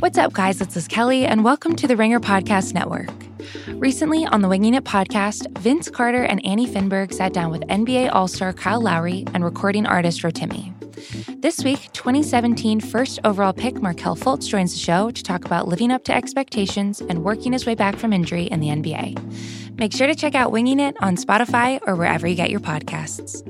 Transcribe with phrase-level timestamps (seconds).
[0.00, 0.60] What's up, guys?
[0.60, 3.10] It's Liz Kelly, and welcome to the Ringer Podcast Network.
[3.80, 8.14] Recently, on the Winging It podcast, Vince Carter and Annie Finberg sat down with NBA
[8.14, 10.72] All Star Kyle Lowry and recording artist Rotimi.
[11.42, 15.90] This week, 2017 first overall pick Markelle Fultz joins the show to talk about living
[15.90, 19.76] up to expectations and working his way back from injury in the NBA.
[19.78, 23.42] Make sure to check out Winging It on Spotify or wherever you get your podcasts.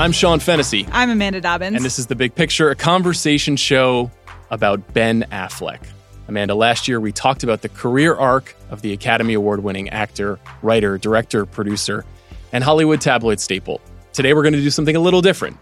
[0.00, 0.86] I'm Sean Fennessey.
[0.92, 1.76] I'm Amanda Dobbins.
[1.76, 4.10] And this is The Big Picture, a conversation show
[4.50, 5.82] about Ben Affleck.
[6.26, 10.40] Amanda, last year we talked about the career arc of the Academy Award winning actor,
[10.62, 12.06] writer, director, producer,
[12.50, 13.78] and Hollywood tabloid staple.
[14.14, 15.58] Today we're going to do something a little different.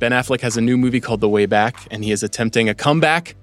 [0.00, 2.74] Ben Affleck has a new movie called The Way Back, and he is attempting a
[2.74, 3.36] comeback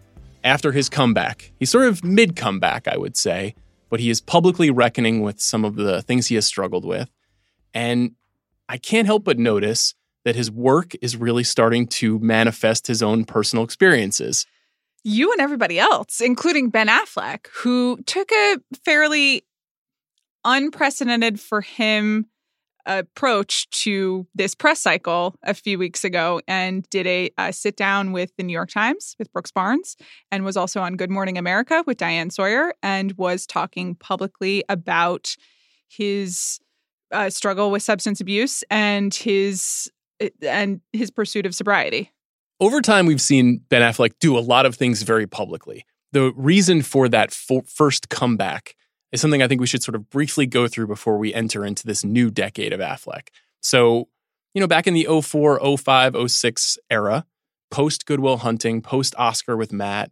[0.44, 1.54] after his comeback.
[1.58, 3.56] He's sort of mid comeback, I would say,
[3.90, 7.10] but he is publicly reckoning with some of the things he has struggled with.
[7.74, 8.16] And
[8.68, 13.26] I can't help but notice that his work is really starting to manifest his own
[13.26, 14.46] personal experiences.
[15.04, 19.44] You and everybody else, including Ben Affleck, who took a fairly
[20.46, 22.28] unprecedented for him
[22.86, 28.12] approach to this press cycle a few weeks ago and did a, a, sit down
[28.12, 29.96] with the New York Times with Brooks Barnes
[30.32, 35.36] and was also on Good Morning America with Diane Sawyer and was talking publicly about
[35.88, 36.60] his
[37.12, 39.90] uh, struggle with substance abuse and his
[40.42, 42.12] and his pursuit of sobriety.
[42.60, 45.86] Over time, we've seen Ben Affleck do a lot of things very publicly.
[46.12, 48.76] The reason for that first comeback
[49.12, 51.86] is something I think we should sort of briefly go through before we enter into
[51.86, 53.30] this new decade of Affleck.
[53.62, 54.08] So,
[54.54, 57.26] you know, back in the 04, 05, 06 era,
[57.72, 60.12] post Goodwill Hunting, post Oscar with Matt,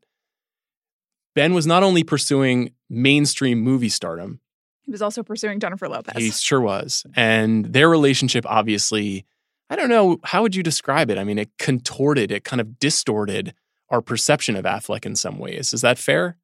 [1.36, 4.42] Ben was not only pursuing mainstream movie stardom,
[4.82, 6.22] he was also pursuing Jennifer Lopez.
[6.22, 7.06] He sure was.
[7.16, 9.26] And their relationship obviously
[9.72, 11.18] I don't know, how would you describe it?
[11.18, 13.54] I mean, it contorted, it kind of distorted
[13.90, 15.74] our perception of Affleck in some ways.
[15.74, 16.36] Is that fair?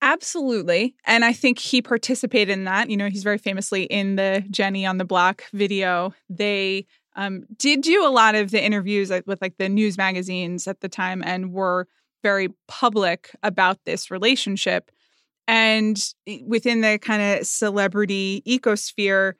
[0.00, 0.94] Absolutely.
[1.04, 2.88] And I think he participated in that.
[2.88, 6.14] You know, he's very famously in the Jenny on the Block video.
[6.30, 6.86] They
[7.16, 10.88] um, did do a lot of the interviews with like the news magazines at the
[10.88, 11.86] time and were
[12.22, 14.90] very public about this relationship.
[15.46, 16.02] And
[16.46, 19.34] within the kind of celebrity ecosphere,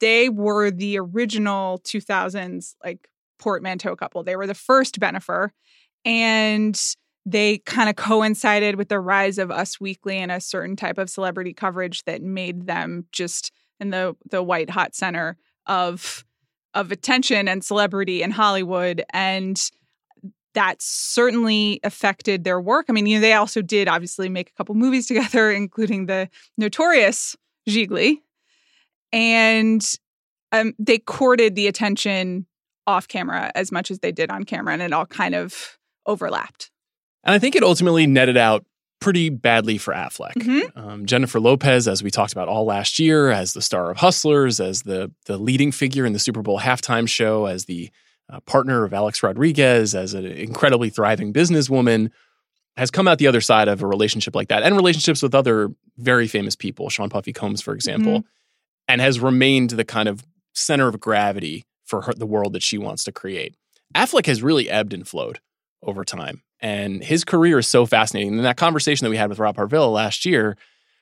[0.00, 4.22] they were the original 2000s like portmanteau couple.
[4.22, 5.50] They were the first Bennifer.
[6.04, 6.80] And
[7.24, 11.10] they kind of coincided with the rise of Us Weekly and a certain type of
[11.10, 16.24] celebrity coverage that made them just in the the white hot center of
[16.74, 19.70] of attention and celebrity in Hollywood and
[20.54, 22.86] that certainly affected their work.
[22.88, 26.28] I mean, you know, they also did obviously make a couple movies together, including the
[26.58, 27.36] notorious
[27.68, 28.18] Gigli,
[29.12, 29.82] and
[30.52, 32.46] um, they courted the attention
[32.86, 36.70] off camera as much as they did on camera, and it all kind of overlapped.
[37.24, 38.64] And I think it ultimately netted out
[39.00, 40.34] pretty badly for Affleck.
[40.34, 40.78] Mm-hmm.
[40.78, 44.60] Um, Jennifer Lopez, as we talked about all last year, as the star of Hustlers,
[44.60, 47.90] as the the leading figure in the Super Bowl halftime show, as the
[48.30, 52.10] uh, partner of Alex Rodriguez, as an incredibly thriving businesswoman,
[52.76, 55.70] has come out the other side of a relationship like that, and relationships with other
[55.98, 58.18] very famous people, Sean Puffy Combs, for example.
[58.20, 58.28] Mm-hmm
[58.88, 62.78] and has remained the kind of center of gravity for her, the world that she
[62.78, 63.54] wants to create.
[63.94, 65.40] Affleck has really ebbed and flowed
[65.82, 66.42] over time.
[66.60, 68.34] And his career is so fascinating.
[68.36, 70.56] And that conversation that we had with Rob Harvilla last year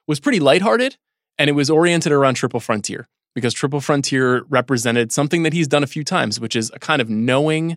[0.07, 0.97] was pretty lighthearted
[1.39, 5.83] and it was oriented around Triple Frontier because Triple Frontier represented something that he's done
[5.85, 7.77] a few times, which is a kind of knowing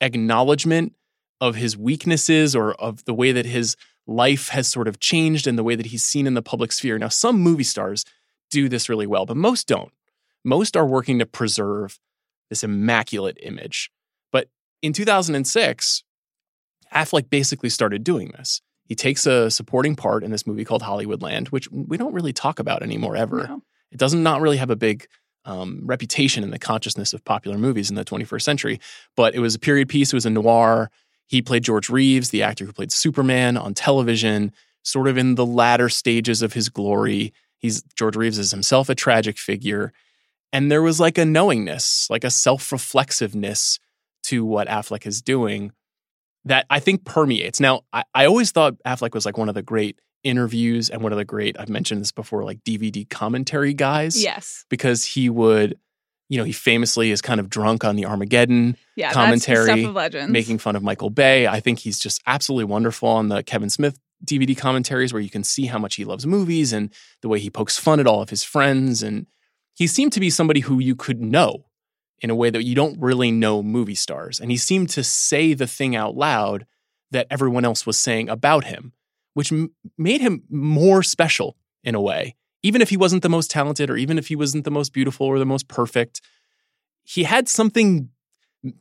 [0.00, 0.94] acknowledgement
[1.40, 3.76] of his weaknesses or of the way that his
[4.06, 6.98] life has sort of changed and the way that he's seen in the public sphere.
[6.98, 8.04] Now, some movie stars
[8.50, 9.92] do this really well, but most don't.
[10.44, 11.98] Most are working to preserve
[12.50, 13.90] this immaculate image.
[14.32, 14.48] But
[14.82, 16.04] in 2006,
[16.94, 18.62] Affleck basically started doing this.
[18.84, 22.58] He takes a supporting part in this movie called Hollywoodland, which we don't really talk
[22.58, 23.46] about anymore ever.
[23.46, 23.62] No.
[23.92, 25.06] It does not really have a big
[25.44, 28.80] um, reputation in the consciousness of popular movies in the 21st century,
[29.16, 30.12] but it was a period piece.
[30.12, 30.90] It was a noir.
[31.26, 34.52] He played George Reeves, the actor who played Superman on television,
[34.82, 37.32] sort of in the latter stages of his glory.
[37.58, 39.92] He's George Reeves is himself a tragic figure.
[40.52, 43.78] And there was like a knowingness, like a self reflexiveness
[44.24, 45.72] to what Affleck is doing
[46.44, 47.60] that I think permeates.
[47.60, 51.12] Now, I, I always thought Affleck was like one of the great interviews and one
[51.12, 54.22] of the great, I've mentioned this before, like DVD commentary guys.
[54.22, 54.64] Yes.
[54.68, 55.78] Because he would,
[56.28, 59.86] you know, he famously is kind of drunk on the Armageddon yeah, commentary,
[60.28, 61.46] making fun of Michael Bay.
[61.46, 65.44] I think he's just absolutely wonderful on the Kevin Smith DVD commentaries where you can
[65.44, 66.92] see how much he loves movies and
[67.22, 69.02] the way he pokes fun at all of his friends.
[69.02, 69.26] And
[69.74, 71.66] he seemed to be somebody who you could know
[72.20, 74.40] in a way that you don't really know movie stars.
[74.40, 76.66] And he seemed to say the thing out loud
[77.10, 78.92] that everyone else was saying about him,
[79.34, 82.34] which m- made him more special in a way.
[82.62, 85.26] Even if he wasn't the most talented or even if he wasn't the most beautiful
[85.26, 86.20] or the most perfect,
[87.04, 88.10] he had something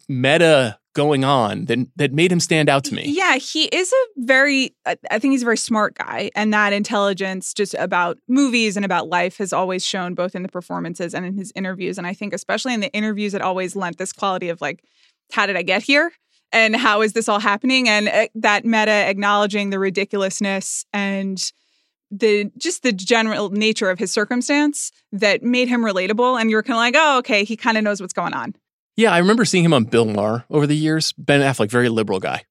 [0.10, 3.04] meta going on that that made him stand out to me.
[3.06, 7.54] Yeah, he is a very I think he's a very smart guy and that intelligence
[7.54, 11.38] just about movies and about life has always shown both in the performances and in
[11.38, 14.60] his interviews and I think especially in the interviews it always lent this quality of
[14.60, 14.84] like
[15.32, 16.12] how did I get here?
[16.52, 17.88] And how is this all happening?
[17.88, 21.52] And uh, that meta acknowledging the ridiculousness and
[22.10, 26.76] the just the general nature of his circumstance that made him relatable and you're kind
[26.76, 28.56] of like oh okay he kind of knows what's going on
[28.98, 31.14] yeah, I remember seeing him on Bill Maher over the years.
[31.14, 32.44] Ben Affleck, very liberal guy.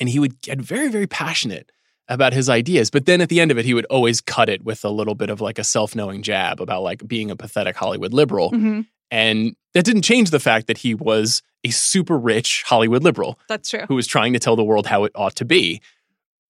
[0.00, 1.70] And he would get very, very passionate
[2.08, 2.90] about his ideas.
[2.90, 5.14] But then at the end of it, he would always cut it with a little
[5.14, 8.50] bit of like a self knowing jab about like being a pathetic Hollywood liberal.
[8.50, 8.80] mm-hmm.
[9.10, 13.68] And that didn't change the fact that he was a super rich Hollywood liberal that's
[13.68, 15.82] true who was trying to tell the world how it ought to be.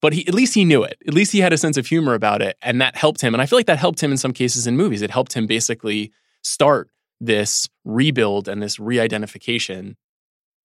[0.00, 0.96] But he, at least he knew it.
[1.06, 2.56] At least he had a sense of humor about it.
[2.62, 3.34] And that helped him.
[3.34, 5.02] And I feel like that helped him in some cases in movies.
[5.02, 6.12] It helped him basically
[6.42, 6.88] start
[7.22, 9.96] this rebuild and this re identification.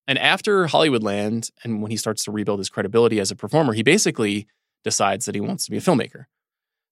[0.06, 3.82] And after Hollywoodland, and when he starts to rebuild his credibility as a performer, he
[3.82, 4.46] basically
[4.82, 6.24] decides that he wants to be a filmmaker.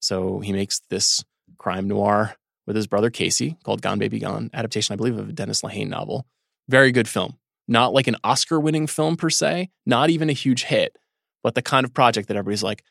[0.01, 1.25] So he makes this
[1.59, 2.37] crime noir
[2.67, 5.89] with his brother Casey called Gone Baby Gone, adaptation, I believe, of a Dennis Lehane
[5.89, 6.27] novel.
[6.69, 7.39] Very good film.
[7.69, 10.97] Not like an Oscar winning film per se, not even a huge hit,
[11.43, 12.85] but the kind of project that everybody's like,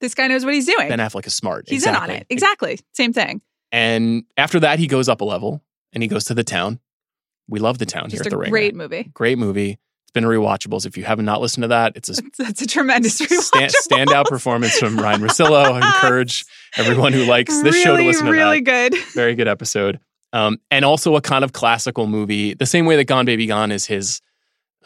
[0.00, 1.66] this guy knows what he's doing Ben Affleck is smart.
[1.68, 2.04] he's exactly.
[2.04, 6.02] in on it exactly same thing And after that, he goes up a level and
[6.02, 6.80] he goes to the town.
[7.48, 8.50] We love the town just here at the Ringer.
[8.50, 9.78] great movie Great movie.
[10.04, 10.86] It's been rewatchables.
[10.86, 14.78] If you have not listened to that, it's a that's a tremendous stand, standout performance
[14.78, 15.80] from Ryan Russillo.
[15.80, 16.44] I encourage
[16.76, 18.90] everyone who likes this really, show to listen to really that.
[18.90, 20.00] good Very good episode.
[20.32, 23.72] Um, and also a kind of classical movie, the same way that Gone Baby Gone
[23.72, 24.20] is his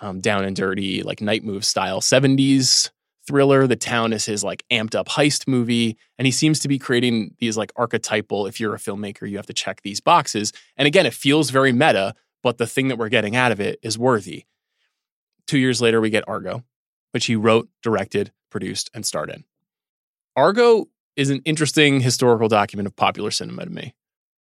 [0.00, 2.90] um, down and dirty, like night move style 70s
[3.26, 3.66] thriller.
[3.66, 5.96] The town is his like amped up heist movie.
[6.18, 9.46] And he seems to be creating these like archetypal, if you're a filmmaker, you have
[9.46, 10.52] to check these boxes.
[10.76, 13.78] And again, it feels very meta, but the thing that we're getting out of it
[13.82, 14.44] is worthy.
[15.46, 16.64] Two years later, we get Argo,
[17.12, 19.44] which he wrote, directed, produced, and starred in.
[20.36, 23.94] Argo is an interesting historical document of popular cinema to me.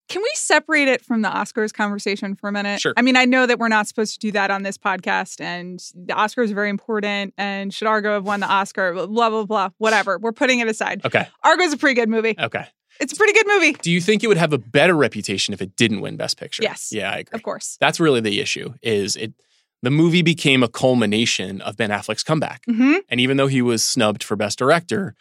[0.09, 2.81] Can we separate it from the Oscars conversation for a minute?
[2.81, 2.93] Sure.
[2.97, 5.79] I mean, I know that we're not supposed to do that on this podcast, and
[5.95, 7.33] the Oscars are very important.
[7.37, 8.93] And should Argo have won the Oscar?
[8.93, 9.69] Blah blah blah.
[9.77, 10.19] Whatever.
[10.19, 11.05] We're putting it aside.
[11.05, 11.27] Okay.
[11.43, 12.35] Argo's a pretty good movie.
[12.37, 12.65] Okay.
[12.99, 15.63] It's a pretty good movie, Do you think it would have a better reputation if
[15.63, 16.61] it didn't win Best Picture?
[16.61, 16.89] Yes.
[16.91, 17.35] Yeah, I agree.
[17.35, 17.75] of course.
[17.81, 18.73] That's really the issue.
[18.83, 19.33] Is it
[19.81, 22.63] the movie became a culmination of Ben Affleck's comeback.
[22.65, 25.13] hmm And even though he was snubbed for Best Director,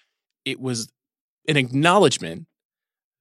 [0.44, 0.88] it was
[1.48, 2.46] an acknowledgement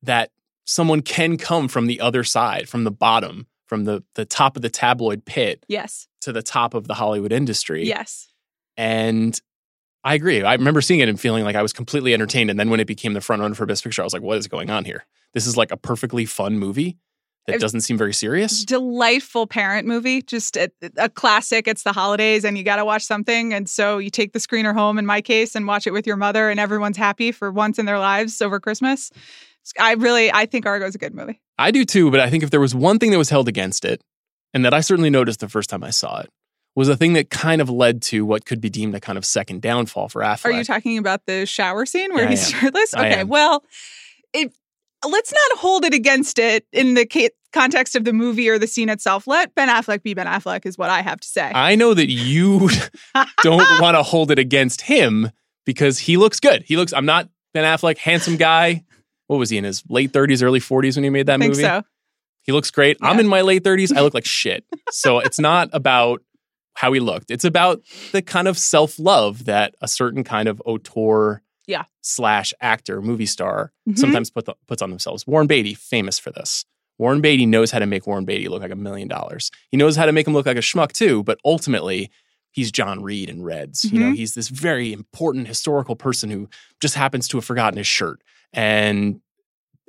[0.03, 0.31] that
[0.65, 4.61] someone can come from the other side, from the bottom, from the, the top of
[4.61, 6.07] the tabloid pit Yes.
[6.21, 7.85] to the top of the Hollywood industry.
[7.87, 8.27] Yes.
[8.77, 9.39] And
[10.03, 10.41] I agree.
[10.43, 12.49] I remember seeing it and feeling like I was completely entertained.
[12.49, 14.37] And then when it became the front runner for Best Picture, I was like, what
[14.37, 15.05] is going on here?
[15.33, 16.97] This is like a perfectly fun movie
[17.47, 18.63] that doesn't seem very serious.
[18.65, 21.67] Delightful parent movie, just a, a classic.
[21.67, 24.73] It's the holidays, and you got to watch something, and so you take the screener
[24.75, 24.99] home.
[24.99, 27.85] In my case, and watch it with your mother, and everyone's happy for once in
[27.85, 29.11] their lives over Christmas.
[29.79, 31.41] I really, I think Argo's a good movie.
[31.57, 33.85] I do too, but I think if there was one thing that was held against
[33.85, 34.01] it,
[34.53, 36.29] and that I certainly noticed the first time I saw it,
[36.75, 39.25] was a thing that kind of led to what could be deemed a kind of
[39.25, 40.45] second downfall for Affleck.
[40.45, 42.93] Are you talking about the shower scene where Yeah, he's shirtless?
[42.93, 43.63] Okay, well,
[44.33, 44.53] it,
[45.07, 47.05] let's not hold it against it in the
[47.51, 49.27] context of the movie or the scene itself.
[49.27, 51.51] Let Ben Affleck be Ben Affleck, is what I have to say.
[51.53, 52.69] I know that you
[53.43, 55.29] don't want to hold it against him
[55.65, 56.63] because he looks good.
[56.65, 58.86] He looks, I'm not Ben Affleck, handsome guy.
[59.31, 61.51] What was he in his late 30s, early 40s when he made that I think
[61.53, 61.63] movie?
[61.63, 61.83] so.
[62.43, 62.97] He looks great.
[63.01, 63.95] I'm in my late 30s.
[63.95, 64.65] I look like shit.
[64.89, 66.21] So it's not about
[66.73, 67.31] how he looked.
[67.31, 71.83] It's about the kind of self love that a certain kind of auteur Yeah.
[72.01, 73.97] slash actor, movie star Mhm.
[73.97, 75.25] sometimes put puts on themselves.
[75.25, 76.65] Warren Beatty, famous for this.
[76.97, 79.50] Warren Beatty knows how to make Warren Beatty look like a million dollars.
[79.69, 82.09] He knows how to make him look like a schmuck too, but ultimately,
[82.51, 83.84] he's John Reed in Reds.
[83.86, 84.15] You know, Mhm.
[84.17, 88.22] he's this very important historical person who just happens to have forgotten his shirt.
[88.53, 89.22] And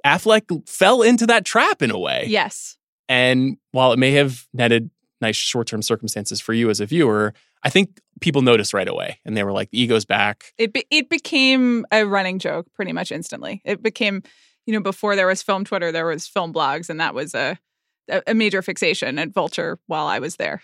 [0.06, 2.24] Affleck fell into that trap in a way.
[2.28, 2.76] Yes.
[3.08, 4.90] And while it may have netted
[5.20, 9.18] nice short term circumstances for you as a viewer, I think people noticed right away
[9.24, 10.52] and they were like, the ego's back.
[10.58, 13.60] It be- it became a running joke pretty much instantly.
[13.64, 14.22] It became,
[14.66, 17.58] you know, before there was film Twitter, there was film blogs, and that was a
[18.26, 20.60] a major fixation at Vulture while I was there.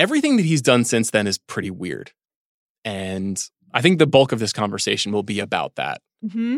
[0.00, 2.12] Everything that he's done since then is pretty weird.
[2.86, 3.38] And
[3.74, 6.00] I think the bulk of this conversation will be about that.
[6.24, 6.56] Mm-hmm.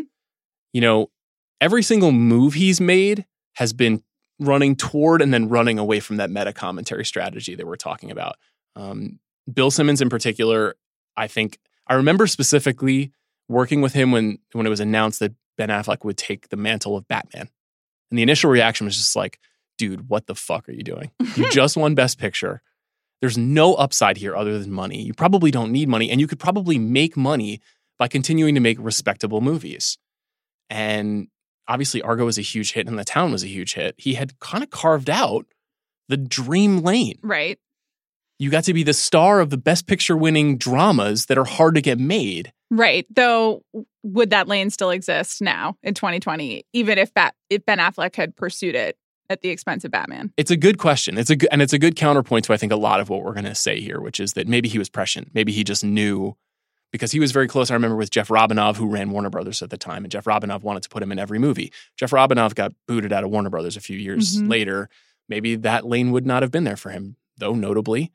[0.71, 1.11] You know,
[1.59, 4.01] every single move he's made has been
[4.39, 8.37] running toward and then running away from that meta commentary strategy that we're talking about.
[8.77, 9.19] Um,
[9.51, 10.75] Bill Simmons, in particular,
[11.17, 13.11] I think I remember specifically
[13.49, 16.95] working with him when when it was announced that Ben Affleck would take the mantle
[16.95, 17.49] of Batman,
[18.09, 19.37] and the initial reaction was just like,
[19.77, 21.11] "Dude, what the fuck are you doing?
[21.35, 22.61] You just won Best Picture."
[23.23, 25.01] There's no upside here other than money.
[25.01, 27.61] You probably don't need money, and you could probably make money
[27.97, 29.97] by continuing to make respectable movies.
[30.69, 31.29] And
[31.65, 33.95] obviously, Argo was a huge hit, and The Town was a huge hit.
[33.97, 35.45] He had kind of carved out
[36.09, 37.17] the dream lane.
[37.23, 37.57] Right.
[38.39, 41.75] You got to be the star of the best picture winning dramas that are hard
[41.75, 42.51] to get made.
[42.69, 43.07] Right.
[43.09, 43.63] Though,
[44.03, 48.35] would that lane still exist now in 2020, even if, Bat- if Ben Affleck had
[48.35, 48.97] pursued it
[49.29, 50.31] at the expense of Batman?
[50.37, 51.17] It's a good question.
[51.17, 53.23] It's a good, and it's a good counterpoint to I think a lot of what
[53.23, 55.31] we're going to say here, which is that maybe he was prescient.
[55.33, 56.35] Maybe he just knew
[56.91, 57.71] because he was very close.
[57.71, 60.61] I remember with Jeff Robinov, who ran Warner Brothers at the time, and Jeff Robinov
[60.61, 61.71] wanted to put him in every movie.
[61.97, 64.49] Jeff Robinov got booted out of Warner Brothers a few years Mhm.
[64.49, 64.89] later.
[65.29, 67.55] Maybe that lane would not have been there for him, though.
[67.55, 68.11] Notably,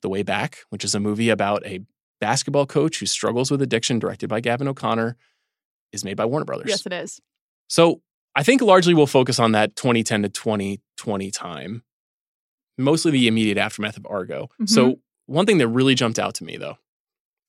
[0.00, 1.80] The Way Back, which is a movie about a
[2.20, 5.16] basketball coach who struggles with addiction, directed by Gavin O'Connor,
[5.92, 6.68] is made by Warner Brothers.
[6.70, 7.20] Yes, it is.
[7.68, 8.00] So
[8.34, 11.82] I think largely we'll focus on that 2010 to 2020 time,
[12.78, 14.48] mostly the immediate aftermath of Argo.
[14.60, 14.68] Mhm.
[14.68, 16.78] So one thing that really jumped out to me though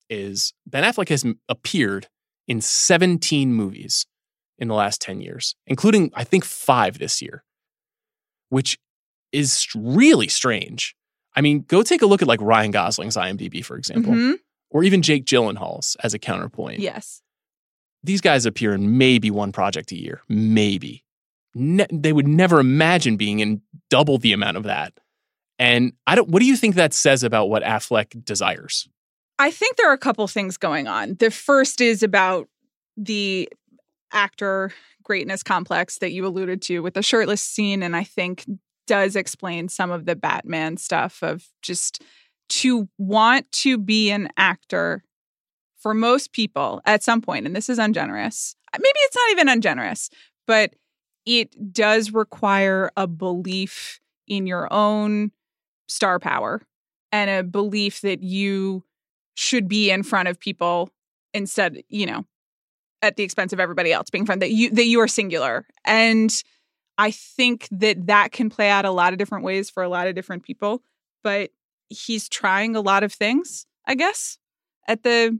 [0.09, 2.07] is Ben Affleck has appeared
[2.47, 4.05] in 17 movies
[4.59, 7.43] in the last 10 years, including I think five this year,
[8.49, 8.77] which
[9.31, 10.95] is really strange.
[11.35, 14.35] I mean, go take a look at like Ryan Gosling's IMDb, for example, Mhm.
[14.69, 17.22] or even Jake Gyllenhaal's as a counterpoint Yes.
[18.03, 21.03] These guys appear in maybe one project a year, maybe.
[21.55, 24.93] Ne- they would never imagine being in double the amount of that.
[25.59, 26.29] And I don't.
[26.29, 28.87] What do you think that says about what Affleck desires?
[29.39, 31.15] I think there are a couple things going on.
[31.19, 32.47] The first is about
[32.97, 33.49] the
[34.11, 34.71] actor
[35.03, 38.45] greatness complex that you alluded to with the shirtless scene, and I think
[38.87, 42.01] does explain some of the Batman stuff of just
[42.49, 45.03] to want to be an actor
[45.83, 48.55] for most people at some point, and this is ungenerous.
[48.73, 50.09] Uh, maybe it's not even ungenerous,
[50.47, 50.73] but
[51.25, 55.31] it does require a belief in your own
[55.87, 56.61] star power
[57.11, 58.83] and a belief that you
[59.35, 60.89] should be in front of people
[61.33, 62.25] instead, you know,
[63.01, 65.65] at the expense of everybody else being front that you that you are singular.
[65.83, 66.33] And
[66.97, 70.07] I think that that can play out a lot of different ways for a lot
[70.07, 70.81] of different people,
[71.23, 71.51] but
[71.89, 74.37] he's trying a lot of things, I guess,
[74.87, 75.37] at the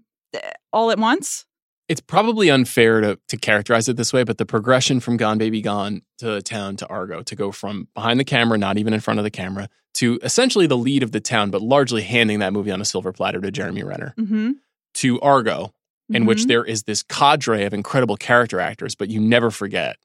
[0.72, 1.46] all at once.
[1.90, 5.62] It's probably unfair to to characterize it this way, but the progression from Gone Baby
[5.62, 9.20] Gone to Town to Argo to go from behind the camera, not even in front
[9.20, 12.72] of the camera, to essentially the lead of the town, but largely handing that movie
[12.72, 14.52] on a silver platter to Jeremy Renner, Mm-hmm.
[14.96, 15.74] to Argo,
[16.10, 19.98] in which there is this cadre of incredible character actors, but you never forget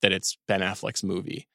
[0.00, 1.46] that it's Ben Affleck's movie,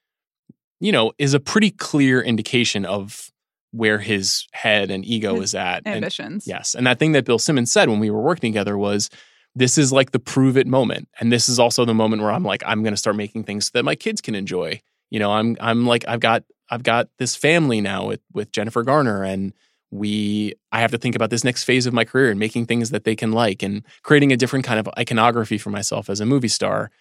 [0.80, 3.32] you know, is a pretty clear indication of
[3.72, 5.84] where his head and ego His is at.
[5.86, 6.46] And- ambitions.
[6.48, 6.74] yes.
[6.76, 9.10] And that thing that Bill Simmons said when we were working together was
[9.56, 11.10] this is like the prove it moment.
[11.20, 13.72] And this is also the moment where I'm like, I'm gonna start making things so
[13.74, 14.82] that my kids can enjoy.
[15.10, 18.84] You know, I'm I'm like, I've got I've got this family now with with Jennifer
[18.84, 19.54] Garner and
[19.90, 22.90] we I have to think about this next phase of my career and making things
[22.92, 26.26] that they can like and creating a different kind of iconography for myself as a
[26.26, 26.92] movie star.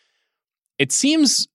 [0.78, 1.48] It seems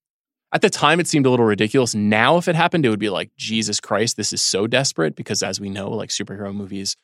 [0.54, 1.96] at the time it seemed a little ridiculous.
[1.96, 5.44] Now if it happened, it would be like, Jesus Christ, this is so desperate because
[5.44, 6.96] as we know, like superhero movies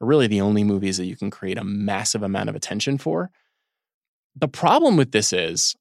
[0.00, 3.30] are really the only movies that you can create a massive amount of attention for.
[4.34, 5.74] The problem with this is,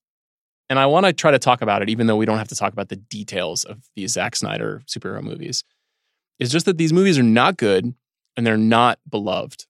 [0.69, 2.55] and I want to try to talk about it, even though we don't have to
[2.55, 5.63] talk about the details of these Zack Snyder superhero movies,
[6.39, 7.93] is just that these movies are not good
[8.35, 9.65] and they're not beloved.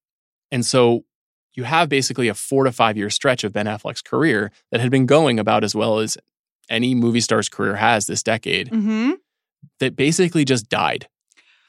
[0.51, 1.05] And so
[1.53, 4.91] you have basically a four to five year stretch of Ben Affleck's career that had
[4.91, 6.17] been going about as well as
[6.69, 9.11] any movie star's career has this decade Mm-hmm.
[9.79, 11.07] that basically just died.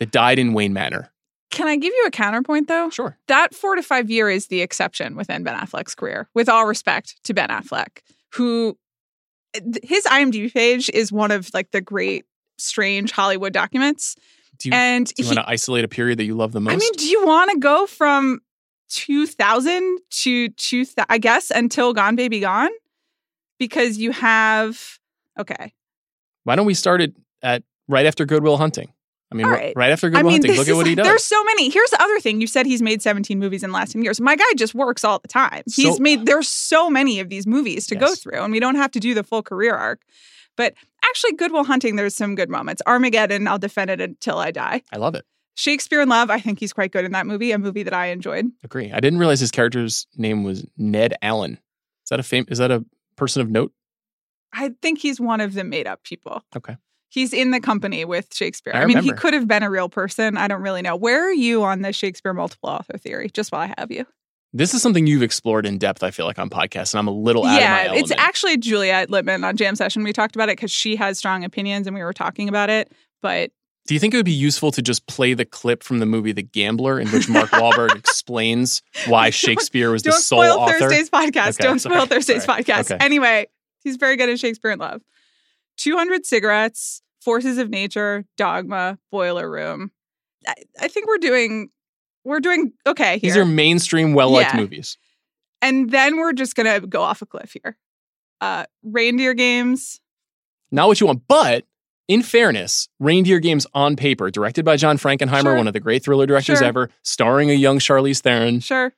[0.01, 1.11] That died in Wayne Manor.
[1.51, 2.91] Can I give you a counterpoint though?
[2.91, 3.17] Sure.
[3.29, 7.17] that four to five year is the exception within Ben Affleck's career, with all respect
[7.25, 8.01] to Ben Affleck,
[8.35, 8.77] who
[9.83, 12.27] his IMDb page is one of like the great
[12.59, 14.17] strange Hollywood documents.
[14.59, 16.75] Do you, and do you want to isolate a period that you love the most?
[16.75, 18.41] I mean, do you want to go from
[18.91, 22.71] 2000 to 2000, I guess, until Gone Baby Gone?
[23.59, 24.99] Because you have,
[25.39, 25.73] okay.
[26.45, 28.93] Why don't we start it at right after Goodwill Hunting?
[29.33, 29.73] I mean, right.
[29.75, 31.07] right after I Goodwill mean, Hunting, look at what he does.
[31.07, 31.69] There's so many.
[31.69, 32.41] Here's the other thing.
[32.41, 34.21] You said he's made 17 movies in the last 10 years.
[34.21, 35.63] My guy just works all the time.
[35.67, 38.77] He's So- made, there's so many of these movies to go through, and we don't
[38.77, 40.03] have to do the full career arc.
[40.57, 42.83] But actually, Goodwill Hunting, there's some good moments.
[42.87, 44.83] Armageddon, I'll defend it until I die.
[44.93, 45.25] I love it.
[45.57, 48.07] Shakespeare in Love, I think he's quite good in that movie, a movie that I
[48.09, 48.47] enjoyed.
[48.63, 48.93] Agree.
[48.93, 51.53] I didn't realize his character's name was Ned Allen.
[52.05, 52.45] Is that a fame?
[52.49, 52.85] Is that a
[53.17, 53.73] person of note?
[54.53, 56.43] I think he's one of the made up people.
[56.57, 56.77] Okay.
[57.09, 58.73] He's in the company with Shakespeare.
[58.75, 60.37] I I, mean, he could have been a real person.
[60.37, 60.97] I don't really know.
[60.97, 63.31] Where are you on the Shakespeare multiple author theory?
[63.31, 64.07] Just while I have you.
[64.53, 67.13] This is something you've explored in depth, I feel like, on podcasts, and I'm a
[67.13, 70.03] little out of yeah, it's actually Juliet Litman on Jam Session.
[70.03, 72.91] We talked about it because she has strong opinions and we were talking about it.
[73.23, 73.51] But
[73.87, 76.33] Do you think it would be useful to just play the clip from the movie
[76.33, 80.79] The Gambler in which Mark Wahlberg explains why Shakespeare was the don't sole spoil author?
[80.79, 81.49] Thursday's podcast.
[81.55, 81.95] Okay, don't sorry.
[81.97, 82.63] spoil Thursday's Sorry.
[82.65, 82.91] podcast.
[82.93, 83.05] Okay.
[83.05, 83.47] Anyway,
[83.85, 85.03] he's very good at Shakespeare in Love.
[85.79, 89.91] 200 cigarettes, Forces of Nature, Dogma, Boiler Room.
[90.47, 91.69] I, I think we're doing
[92.25, 93.31] we're doing okay here.
[93.31, 94.61] These are mainstream, well liked Yeah.
[94.61, 94.99] movies.
[95.63, 97.77] and then we're just gonna go off a cliff here.
[98.41, 100.01] Uh reindeer games.
[100.73, 101.65] Not what you want, but
[102.09, 105.57] in fairness, Reindeer Games on paper, directed by John Frankenheimer, Sure.
[105.57, 106.67] one of the great thriller directors Sure.
[106.67, 108.61] ever, starring a young Charlize Theron.
[108.61, 108.93] Sure.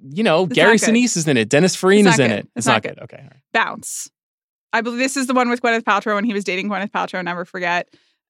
[0.00, 0.76] You know, It's Gary.
[0.78, 1.48] Sinise is in it.
[1.48, 2.38] Dennis Farina is in good.
[2.38, 2.38] it.
[2.40, 2.98] It's, It's not not good.
[3.02, 3.16] Okay.
[3.18, 3.40] all right.
[3.52, 4.10] Bounce.
[4.72, 7.22] I believe this is the one with Gwyneth Paltrow when he was dating Gwyneth Paltrow,
[7.24, 7.88] never forget.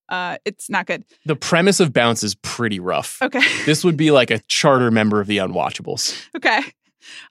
[0.09, 1.05] Uh it's not good.
[1.27, 3.21] The premise of Bounce is pretty rough.
[3.21, 3.43] Okay.
[3.67, 6.17] This would be like a charter member of the Unwatchables.
[6.37, 6.61] okay.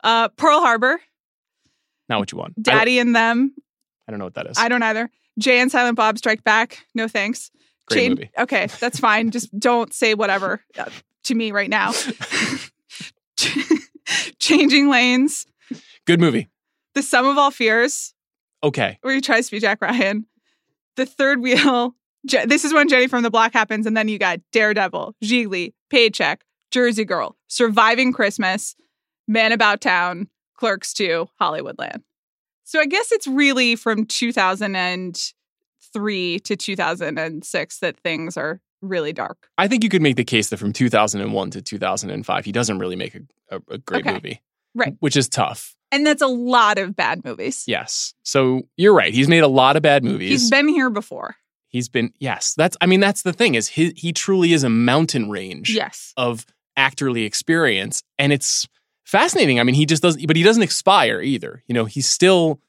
[0.04, 1.00] Uh Pearl Harbor,
[2.10, 2.62] Not what you want.
[2.62, 3.54] Daddy and Them.
[4.08, 4.58] I don't know what that is.
[4.60, 5.10] I don't either.
[5.40, 6.86] Jay and Silent Bob Strike Back.
[6.96, 7.52] No thanks.
[7.88, 8.30] Great Chan- movie.
[8.38, 9.32] Okay, that's fine.
[9.32, 10.86] Just don't say whatever uh,
[11.26, 11.92] to me right now.
[14.40, 15.46] Changing Lanes.
[16.06, 16.48] Good movie.
[16.96, 18.14] The Sum of All Fears,
[18.64, 18.98] Okay.
[19.02, 20.26] where he tries to be Jack Ryan.
[20.96, 21.94] The Third Wheel.
[22.26, 25.74] Je- this is when Jenny from the Block happens, and then you got Daredevil, Gigli,
[25.90, 28.76] Paycheck, Jersey Girl, Surviving Christmas,
[29.28, 32.02] Man About Town, Clerks 2, Hollywoodland.
[32.70, 39.48] So I guess it's really from 2003 to 2006 that things are really dark.
[39.58, 42.98] I think you could make the case that from 2001 to 2005, he doesn't really
[42.98, 43.22] make a,
[43.56, 44.14] a, a great Okay.
[44.16, 44.42] movie.
[44.76, 44.96] Right.
[45.00, 45.76] Which is tough.
[45.94, 47.64] And that's a lot of bad movies.
[47.68, 48.14] Yes.
[48.24, 49.14] So you're right.
[49.14, 50.30] He's made a lot of bad movies.
[50.30, 51.38] He's been here before.
[51.70, 52.54] He's been yes.
[52.58, 56.12] That's I mean that's the thing is he he truly is a mountain range Yes.
[56.18, 56.46] of
[56.78, 58.68] actorly experience and it's
[59.08, 59.60] fascinating.
[59.60, 61.64] I mean he just doesn't but he doesn't expire either.
[61.68, 62.60] You know, he's still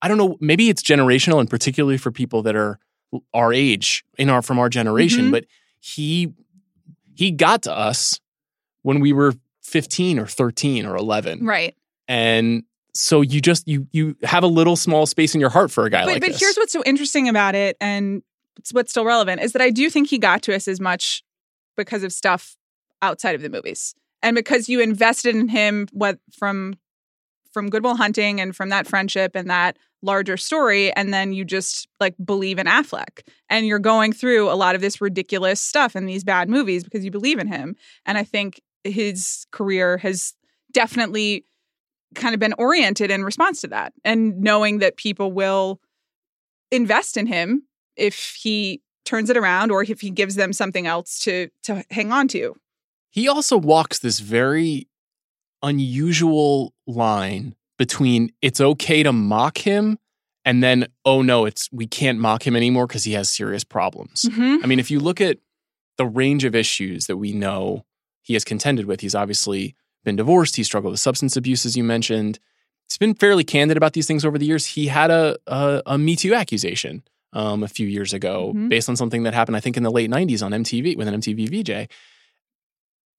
[0.00, 2.78] I don't know, maybe it's generational and particularly for people that are
[3.34, 5.30] our age in our from our generation, Mhm.
[5.32, 5.44] but
[5.80, 6.32] he
[7.14, 8.20] he got to us
[8.82, 11.44] when we were 15 or 13 or 11.
[11.44, 11.74] Right.
[12.06, 12.62] And
[12.94, 15.90] so you just you you have a little small space in your heart for a
[15.90, 16.40] guy but like but this.
[16.40, 18.22] here's what's so interesting about it and
[18.56, 21.22] it's what's still relevant is that I do think he got to us as much
[21.76, 22.56] because of stuff
[23.02, 26.74] outside of the movies and because you invested in him what from
[27.52, 31.88] from Goodwill Hunting and from that friendship and that larger story and then you just
[31.98, 33.22] like believe in Affleck.
[33.50, 37.04] And you're going through a lot of this ridiculous stuff in these bad movies because
[37.04, 37.74] you believe in him.
[38.06, 40.34] And I think his career has
[40.72, 41.44] definitely
[42.14, 43.92] kind of been oriented in response to that.
[44.04, 45.80] And knowing that people will
[46.70, 47.64] invest in him
[47.96, 52.12] if he turns it around or if he gives them something else to to hang
[52.12, 52.54] on to.
[53.10, 54.88] He also walks this very
[55.62, 59.98] unusual line between it's okay to mock him
[60.44, 64.22] and then oh no it's we can't mock him anymore because he has serious problems.
[64.28, 64.58] Mhm.
[64.62, 65.38] I mean if you look at
[65.96, 67.84] the range of issues that we know
[68.22, 71.82] he has contended with, he's obviously been divorced, he struggled with substance abuse as you
[71.84, 72.38] mentioned.
[72.88, 74.64] He's been fairly candid about these things over the years.
[74.66, 78.68] He had a a, a Me Too accusation um, a few years ago Mhm.
[78.68, 81.14] based on something that happened I think in the late 90s on MTV with an
[81.20, 81.88] MTV VJ.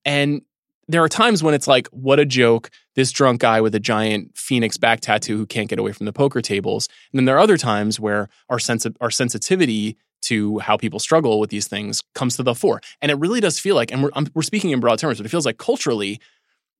[0.05, 0.41] And
[0.87, 4.35] there are times when it's like, what a joke, this drunk guy with a giant
[4.35, 6.89] phoenix back tattoo who can't get away from the poker tables.
[7.11, 10.99] And then there are other times where our sense of, our sensitivity to how people
[10.99, 12.81] struggle with these things comes to the fore.
[13.01, 15.25] And it really does feel like, and we're, I'm, we're speaking in broad terms, but
[15.25, 16.19] it feels like culturally,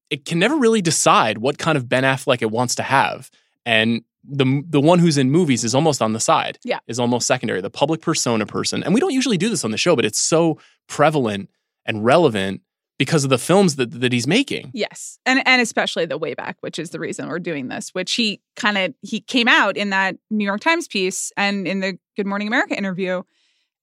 [0.09, 3.29] it can never really decide what kind of Ben Affleck it wants to have.
[3.65, 6.59] And the the one who's in movies is almost on the side.
[6.63, 6.79] Yeah.
[6.87, 7.61] Is almost secondary.
[7.61, 8.83] The public persona person.
[8.83, 11.49] And we don't usually do this on the show, but it's so prevalent
[11.85, 12.61] and relevant
[12.99, 14.69] because of the films that, that he's making.
[14.73, 15.17] Yes.
[15.25, 18.41] And and especially the way back, which is the reason we're doing this, which he
[18.55, 22.27] kind of he came out in that New York Times piece and in the Good
[22.27, 23.23] Morning America interview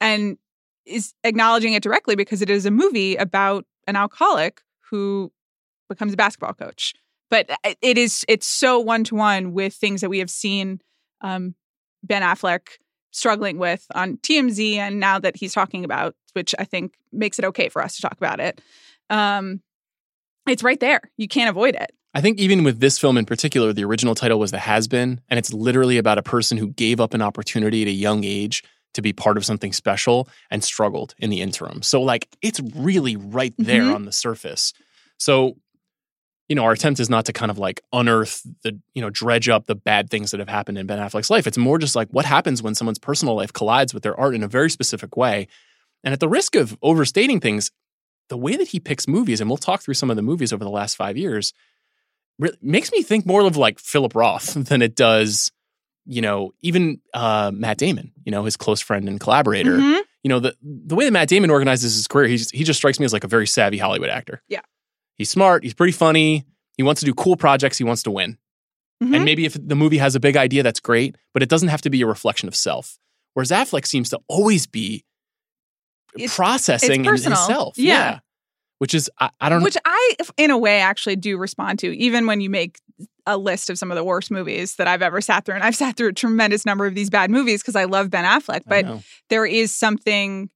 [0.01, 0.37] and
[0.85, 5.33] is acknowledging it directly because it is a movie about an alcoholic who
[5.89, 6.93] becomes a basketball coach.
[7.31, 7.51] But
[7.81, 10.81] it is it's so one to one with things that we have seen
[11.23, 11.55] um,
[12.05, 12.69] Ben Affleck
[13.13, 17.47] struggling with on TMZ and now that he's talking about, which I think makes it
[17.47, 18.61] okay for us to talk about it.
[19.11, 19.61] Um,
[20.49, 21.01] it's right there.
[21.17, 21.91] You can't avoid it.
[22.15, 25.21] I think even with this film in particular, the original title was The Has Been,
[25.29, 28.63] and it's literally about a person who gave up an opportunity at a young age
[28.95, 31.83] to be part of something special and struggled in the interim.
[31.83, 33.95] So, like, it's really right there Mhm.
[33.95, 34.73] on the surface.
[35.19, 35.59] So,
[36.49, 39.49] you know, our attempt is not to kind of like unearth the, you know, dredge
[39.51, 41.47] up the bad things that have happened in Ben Affleck's life.
[41.47, 44.43] It's more just like what happens when someone's personal life collides with their art in
[44.43, 45.49] a very specific way.
[46.05, 47.71] And at the risk of overstating things,
[48.29, 50.65] the way that he picks movies, and we'll talk through some of the movies over
[50.65, 51.53] the last five years,
[52.39, 55.53] re- makes me think more of like Philip Roth than it does,
[56.07, 59.77] you know, even uh, Matt Damon, you know, his close friend and collaborator.
[59.79, 60.01] Mhm.
[60.23, 62.99] You know, the the way that Matt Damon organizes his career, he's, he just strikes
[62.99, 64.43] me as like a very savvy Hollywood actor.
[64.49, 64.61] Yeah.
[65.15, 65.63] He's smart.
[65.63, 66.45] He's pretty funny.
[66.77, 67.79] He wants to do cool projects.
[67.79, 68.37] He wants to win.
[69.03, 69.15] Mhm.
[69.15, 71.83] And maybe if the movie has a big idea, that's great, but it doesn't have
[71.83, 72.99] to be a reflection of self.
[73.35, 75.05] Whereas Affleck seems to always be
[76.17, 77.79] It's- processing it's in himself.
[77.79, 78.21] Yeah.
[78.79, 79.65] Which is, I, I don't know.
[79.65, 82.79] Which I, in a way, actually do respond to, even when you make
[83.25, 85.55] a list of some of the worst movies that I've ever sat through.
[85.55, 88.25] And I've sat through a tremendous number of these bad movies because I love Ben
[88.25, 88.63] Affleck.
[88.67, 88.85] But
[89.31, 90.51] there is something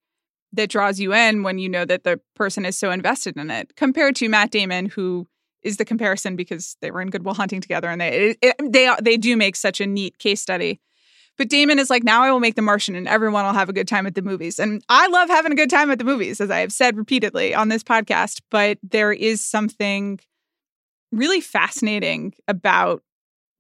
[0.52, 3.74] that draws you in when you know that the person is so invested in it
[3.76, 5.26] compared to Matt Damon, who
[5.62, 8.90] is the comparison because they were in Goodwill Hunting together and they it, it- they
[9.02, 10.80] they do make such a neat case study.
[11.40, 13.72] But Damon is like, now I will make The Martian and everyone will have a
[13.72, 14.58] good time at the movies.
[14.58, 17.54] And I love having a good time at the movies, as I have said repeatedly
[17.54, 18.42] on this podcast.
[18.50, 20.20] But there is something
[21.12, 23.02] really fascinating about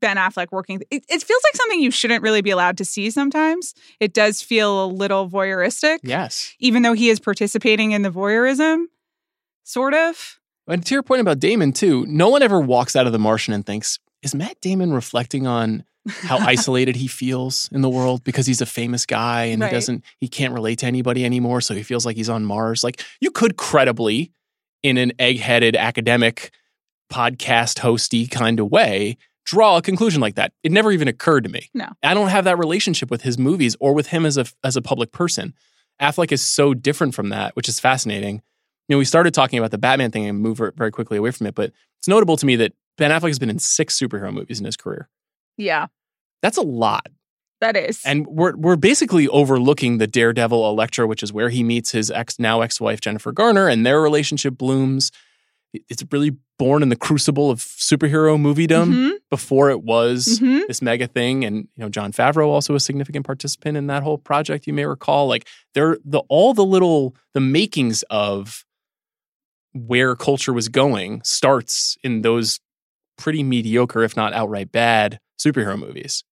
[0.02, 0.82] Ben Affleck working.
[0.90, 3.72] It, it feels like something you shouldn't really be allowed to see sometimes.
[3.98, 6.54] It does feel a little voyeuristic, yes.
[6.60, 8.88] even though he is participating in the voyeurism,
[9.64, 10.38] sort of.
[10.68, 13.54] And to your point about Damon, too, no one ever walks out of The Martian
[13.54, 18.46] and thinks, is Matt Damon reflecting on how isolated he feels in the world because
[18.46, 19.68] he's a famous guy and Right.
[19.70, 21.60] he doesn't, he can't relate to anybody anymore.
[21.60, 22.82] So he feels like he's on Mars.
[22.84, 24.32] Like you could credibly,
[24.82, 26.50] in an egg headed academic
[27.12, 30.52] podcast hosty kind of way, draw a conclusion like that.
[30.62, 31.68] It never even occurred to me.
[31.74, 31.86] No.
[32.02, 34.82] I don't have that relationship with his movies or with him as a as a
[34.82, 35.54] public person.
[36.00, 38.36] Affleck is so different from that, which is fascinating.
[38.88, 41.46] You know, we started talking about the Batman thing and move very quickly away from
[41.46, 44.58] it, but it's notable to me that Ben Affleck has been in six superhero movies
[44.60, 45.08] in his career.
[45.60, 45.86] Yeah,
[46.42, 47.06] That's a lot.
[47.60, 48.00] that is.
[48.06, 52.38] And we're we're basically overlooking the Daredevil Elektra, which is where he meets his ex
[52.38, 55.10] now ex-wife Jennifer Garner and their relationship blooms.
[55.88, 60.66] It's really born in the crucible of superhero moviedom Mhm, before it was mhm.
[60.66, 64.18] this mega thing and you know Jon Favreau also a significant participant in that whole
[64.18, 68.64] project you may recall like they're the all the little the makings of
[69.72, 72.58] where culture was going starts in those
[73.16, 76.24] pretty mediocre if not outright bad superhero movies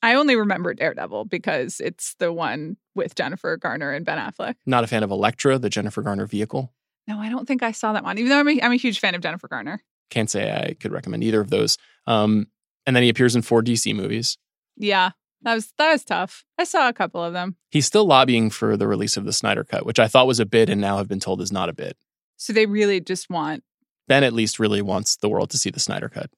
[0.00, 4.54] I only remember Daredevil because it's the one with Jennifer Garner and Ben Affleck.
[4.64, 6.72] not a fan of Elektra the Jennifer Garner vehicle
[7.06, 9.00] No, I don't think I saw that one, even though I'm a, I'm a huge
[9.00, 9.82] fan of Jennifer Garner.
[10.10, 12.46] can't say I could recommend either of those um
[12.86, 14.38] and then he appears in four DC movies
[14.76, 15.10] Yeah,
[15.42, 16.44] that was that was tough.
[16.58, 17.56] I saw a couple of them.
[17.70, 20.46] he's still lobbying for the release of the Snyder cut which I thought was a
[20.46, 21.94] bid and now have been told is not a bid
[22.36, 23.64] So they really just want
[24.06, 26.30] Ben at least really wants the world to see the Snyder cut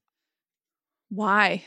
[1.11, 1.64] why?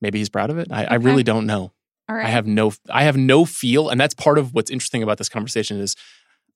[0.00, 1.72] Maybe he's proud of it I, I really don't know
[2.08, 2.26] All right.
[2.26, 5.28] i have no i have no feel and that's part of what's interesting about this
[5.28, 5.96] conversation is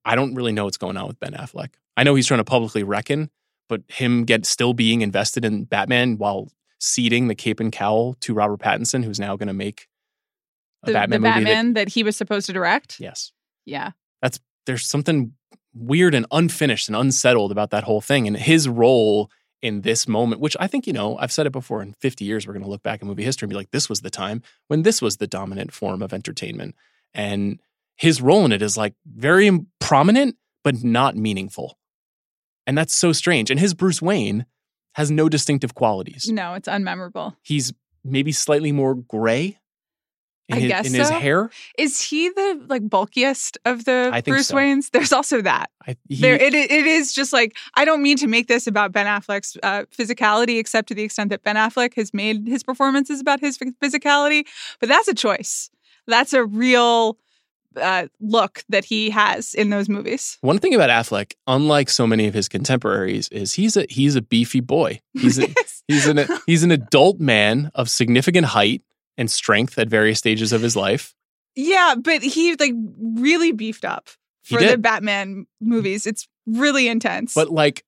[0.05, 2.45] i don't really know what's going on with ben affleck i know he's trying to
[2.45, 3.31] publicly reckon
[3.69, 8.35] but him get still being invested in batman while ceding the cape and cowl to
[8.35, 9.89] robert pattinson who's now going to make
[10.83, 12.99] a the, batman the movie that- Batman that, he was supposed to direct.
[13.01, 13.33] yes
[13.67, 13.93] Yeah.
[14.21, 15.33] That's there's something
[15.75, 19.31] weird and unfinished and unsettled about that whole thing and his role
[19.63, 22.47] in this moment which i think you know i've said it before in 50 years
[22.47, 24.43] we're going to look back in movie history and be like this was the time
[24.69, 26.75] when this was the dominant form of entertainment.
[27.15, 27.61] And
[27.97, 31.79] his role in it is like very prominent but not meaningful.
[32.67, 33.51] And that's so strange.
[33.51, 34.47] And his bruce wayne
[34.95, 36.29] has no distinctive qualities.
[36.29, 37.37] No, it's unmemorable.
[37.43, 37.73] he's
[38.05, 39.59] maybe slightly more gray
[40.49, 41.15] in, I his, guess in his so.
[41.15, 44.57] hair Is he the like bulkiest of the I think Bruce so.
[44.57, 44.91] Waynes?
[44.91, 45.71] There's also that.
[45.87, 48.93] I, he, there, it, it is just like I don't mean to make this about
[48.93, 53.21] Ben Affleck's uh, physicality, except to the extent that Ben Affleck has made his performances
[53.21, 54.47] about his physicality.
[54.81, 55.71] But that's a choice.
[56.07, 57.19] That's a real
[57.77, 60.39] uh, look that he has in those movies.
[60.41, 64.23] One thing about Affleck, unlike so many of his contemporaries, is he's a he's a
[64.23, 65.01] beefy boy.
[65.15, 65.49] He's a,
[65.89, 68.83] he's an he's an adult man of significant height
[69.19, 71.15] and strength at various stages of his life.
[71.55, 72.73] yeah, but he like
[73.15, 74.09] really beefed up
[74.45, 74.79] for the.
[74.79, 76.07] Batman movies.
[76.07, 77.35] It's really intense.
[77.35, 77.85] But like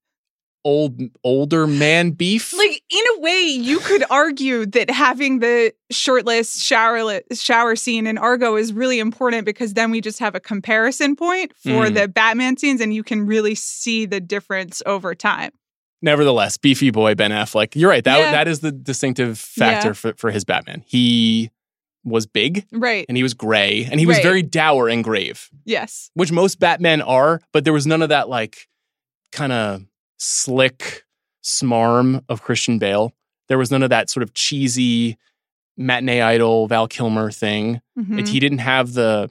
[0.67, 2.57] old older man beef.
[2.57, 8.17] like in a way you could argue that having the shirtless shower shower scene in
[8.17, 11.95] argo is really important because then we just have a comparison point for Mm.
[11.95, 15.51] the batman scenes and you can really see the difference over time
[16.05, 17.55] Nevertheless, beefy boy Ben Affleck.
[17.55, 18.05] Like you're right.
[18.05, 18.31] That Yeah.
[18.33, 19.93] that is the distinctive factor Yeah.
[19.95, 20.85] for, for his Batman.
[20.87, 21.51] He
[22.05, 24.23] was big right and he was gray and he was Right.
[24.25, 28.29] very dour and grave, yes which most Batmen are, but there was none of that
[28.29, 28.69] like
[29.33, 29.87] kind of
[30.19, 31.05] slick
[31.43, 33.13] smarm of Christian Bale.
[33.49, 35.17] There was none of that sort of cheesy
[35.79, 37.81] matinee idol Val Kilmer thing.
[37.99, 38.19] Mhm.
[38.21, 39.31] It, he didn't have the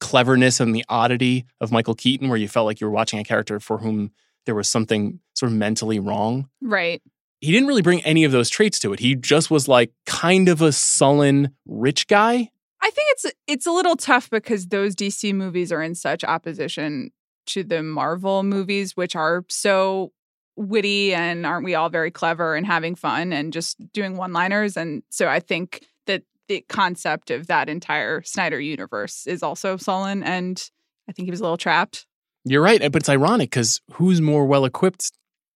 [0.00, 3.24] cleverness and the oddity of Michael Keaton, where you felt like you were watching a
[3.24, 4.10] character for whom
[4.46, 6.48] there was something sort of mentally wrong.
[6.60, 7.02] right.
[7.42, 9.00] He didn't really bring any of those traits to it.
[9.00, 12.50] He just was like kind of a sullen rich guy.
[12.82, 17.12] I think it's it's a little tough because those DC movies are in such opposition
[17.46, 20.12] to the Marvel movies, which are so
[20.56, 24.76] witty and aren't we all very clever and having fun and just doing one-liners.
[24.76, 30.22] And so I think that the concept of that entire Snyder universe is also sullen,
[30.22, 30.70] and
[31.08, 32.06] I think he was a little trapped.
[32.44, 35.12] You're right, but it's ironic because who's more well equipped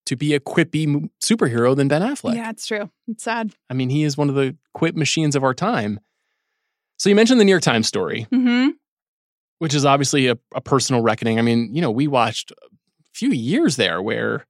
[0.07, 2.35] to be a quippy superhero than Ben Affleck?
[2.37, 2.91] yeah, it's true.
[3.09, 3.53] It's sad.
[3.71, 5.99] I mean, he is one of the quip machines of our time.
[6.99, 8.69] So you mentioned the New York Times story, hmm
[9.59, 11.39] which is obviously a, a personal reckoning.
[11.39, 12.69] I mean, you know, we watched a
[13.15, 14.47] few years there where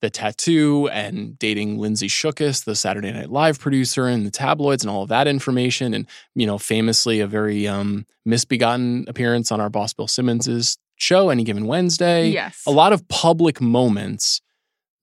[0.00, 4.90] the tattoo and dating Lindsay Shookus, the Saturday Night Live producer, and the tabloids and
[4.90, 9.70] all of that information, and you know, famously a very um, misbegotten appearance on our
[9.70, 12.28] boss Bill Simmons's show, Any Given Wednesday.
[12.28, 12.62] Yes.
[12.66, 14.40] a lot of public moments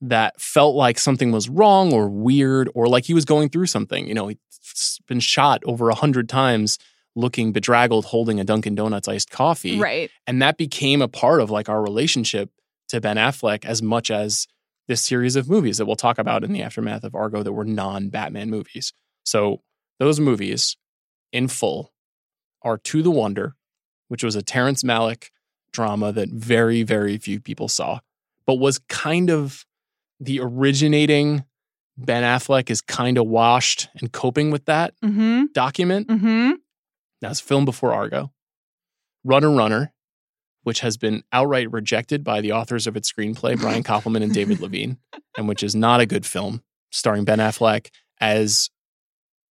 [0.01, 4.07] that felt like something was wrong or weird or like he was going through something.
[4.07, 6.79] You know, he's been shot over a hundred times
[7.15, 9.79] looking bedraggled holding a Dunkin' Donuts iced coffee.
[9.79, 10.09] Right.
[10.25, 12.49] And that became a part of like our relationship
[12.89, 14.47] to Ben Affleck as much as
[14.87, 17.65] this series of movies that we'll talk about in the aftermath of Argo that were
[17.65, 18.93] non Batman movies.
[19.23, 19.61] So
[19.99, 20.77] those movies
[21.31, 21.93] in full
[22.63, 23.55] are To the Wonder,
[24.07, 25.29] which was a Terrence Malick
[25.71, 27.99] drama that very, very few people saw,
[28.45, 29.65] but was kind of
[30.19, 31.43] the originating
[31.97, 35.45] Ben Affleck is kind of washed and coping with that Mm-hmm.
[35.53, 36.07] document.
[36.07, 36.51] Mm-hmm.
[37.21, 38.31] That's filmed before Argo.
[39.23, 39.93] Runner Runner,
[40.63, 44.57] which has been outright rejected by the authors of its screenplay, Brian Koppelman and David
[44.61, 44.97] Levien,
[45.37, 48.69] and which is not a good film, starring Ben Affleck as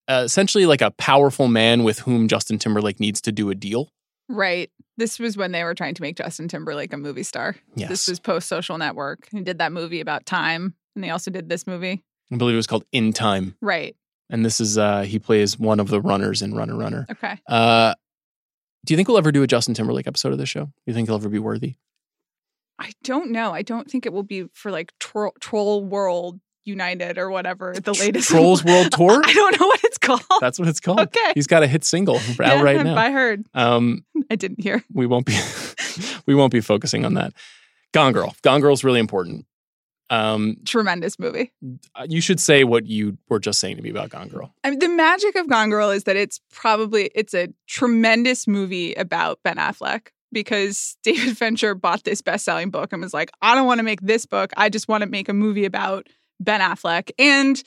[0.09, 3.93] uh, essentially like a powerful man with whom Justin Timberlake needs to do a deal.
[4.29, 4.71] Right.
[5.01, 7.57] This was when they were trying to make Justin Timberlake a movie star.
[7.75, 7.89] Yes.
[7.89, 9.29] This was post Social Network.
[9.33, 12.05] He did that movie about time, and they also did this movie.
[12.31, 13.57] I believe it was called In Time.
[13.63, 13.97] Right.
[14.29, 17.07] And this is, uh, he plays one of the runners in Runner Runner.
[17.11, 17.39] Okay.
[17.49, 17.95] Uh,
[18.85, 20.67] do you think we'll ever do a Justin Timberlake episode of this show?
[20.67, 21.77] Do you think he'll ever be worthy?
[22.79, 23.55] I don't know.
[23.55, 27.93] I don't think it will be for like Tro- Troll World United or whatever the
[27.95, 29.21] latest Trolls World Tour?
[29.25, 30.23] I don't know what it's called.
[30.41, 31.01] That's what it's called.
[31.01, 31.33] Okay.
[31.35, 32.97] He's got a hit single out Yeah, right now.
[32.97, 33.47] I heard.
[33.55, 34.85] Um, I didn't hear.
[34.93, 35.37] we won't be
[36.27, 37.33] we won't be focusing on that.
[37.93, 38.35] Gone Girl.
[38.43, 39.47] Gone Girl's really important.
[40.11, 41.53] Um, Tremendous movie.
[42.09, 44.53] you should say what you were just saying to me about Gone Girl.
[44.65, 48.93] I mean, the magic of Gone Girl is that it's probably it's a tremendous movie
[48.95, 53.67] about Ben Affleck because David Fincher bought this best-selling book and was like, "I don't
[53.69, 54.53] want to make this book.
[54.57, 56.09] I just want to make a movie about
[56.41, 57.63] Ben Affleck and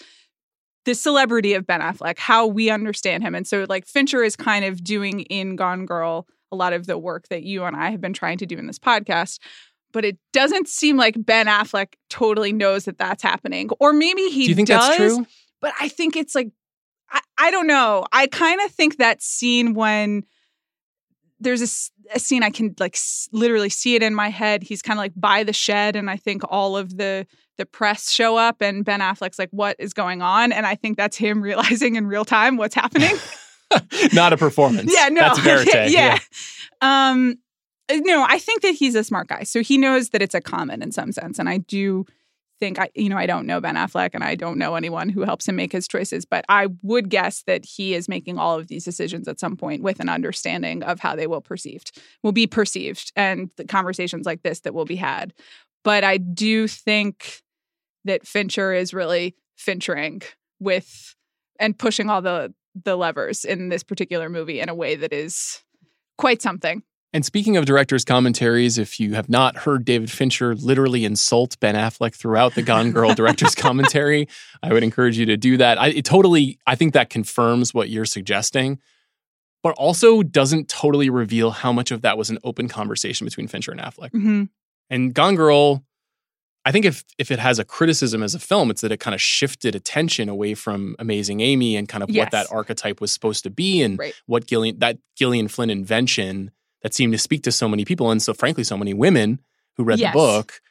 [0.86, 4.66] the celebrity of Ben Affleck, how we understand him." And so, like Fincher is kind
[4.66, 8.02] of doing in Gone Girl a lot of the work that you and I have
[8.02, 9.40] been trying to do in this podcast.
[9.92, 14.46] But it doesn't seem like Ben Affleck totally knows that that's happening, or maybe he
[14.46, 15.26] Do you think does that's true?
[15.62, 16.50] but I think it's like
[17.12, 18.06] I, I don't know.
[18.12, 20.24] I kind of think that scene when
[21.40, 21.62] there's
[22.14, 24.64] a scene I can like s- literally see it in my head.
[24.64, 28.12] He's kind of like by the shed, and I think all of the the press
[28.12, 31.42] show up, and Ben Affleck's like, "What is going on?" And I think that's him
[31.44, 33.16] realizing in real time what's happening.
[34.14, 34.94] Not a performance.
[34.96, 35.90] yeah, no, That's verite.
[35.90, 36.20] yeah.
[36.82, 37.40] Um,
[37.92, 40.82] no, I think that he's a smart guy, so he knows that it's a common
[40.82, 42.06] in some sense, and I do
[42.60, 45.24] think I, you know, I don't know Ben Affleck, and I don't know anyone who
[45.24, 48.68] helps him make his choices, but I would guess that he is making all of
[48.68, 52.48] these decisions at some point with an understanding of how they will perceived, will be
[52.48, 55.34] perceived, and the conversations like this that will be had.
[55.84, 57.43] But I do think
[58.06, 60.22] that Fincher is really finchering
[60.60, 61.16] with
[61.60, 65.64] and pushing all the the levers in this particular movie in a way that is
[66.18, 66.82] quite something.
[67.16, 71.76] And speaking of directors' commentaries, if you have not heard David Fincher literally insult Ben
[71.76, 74.28] Affleck throughout the Gone Girl director's commentary,
[74.64, 75.80] I would encourage you to do that.
[75.80, 78.80] I it totally, I think that confirms what you're suggesting,
[79.62, 83.72] but also doesn't totally reveal how much of that was an open conversation between Fincher
[83.72, 84.10] and Affleck.
[84.10, 84.44] Mm-hmm.
[84.90, 85.84] And Gone Girl,
[86.66, 89.14] I think if if it has a criticism as a film, it's that it kind
[89.14, 92.26] of shifted attention away from Amazing Amy and kind of Yes.
[92.26, 94.14] what that archetype was supposed to be and Right.
[94.28, 98.22] what Gillian that Gillian Flynn invention that seemed to speak to so many people and
[98.22, 99.40] so frankly so many women
[99.78, 100.14] who read Yes.
[100.14, 100.62] the book.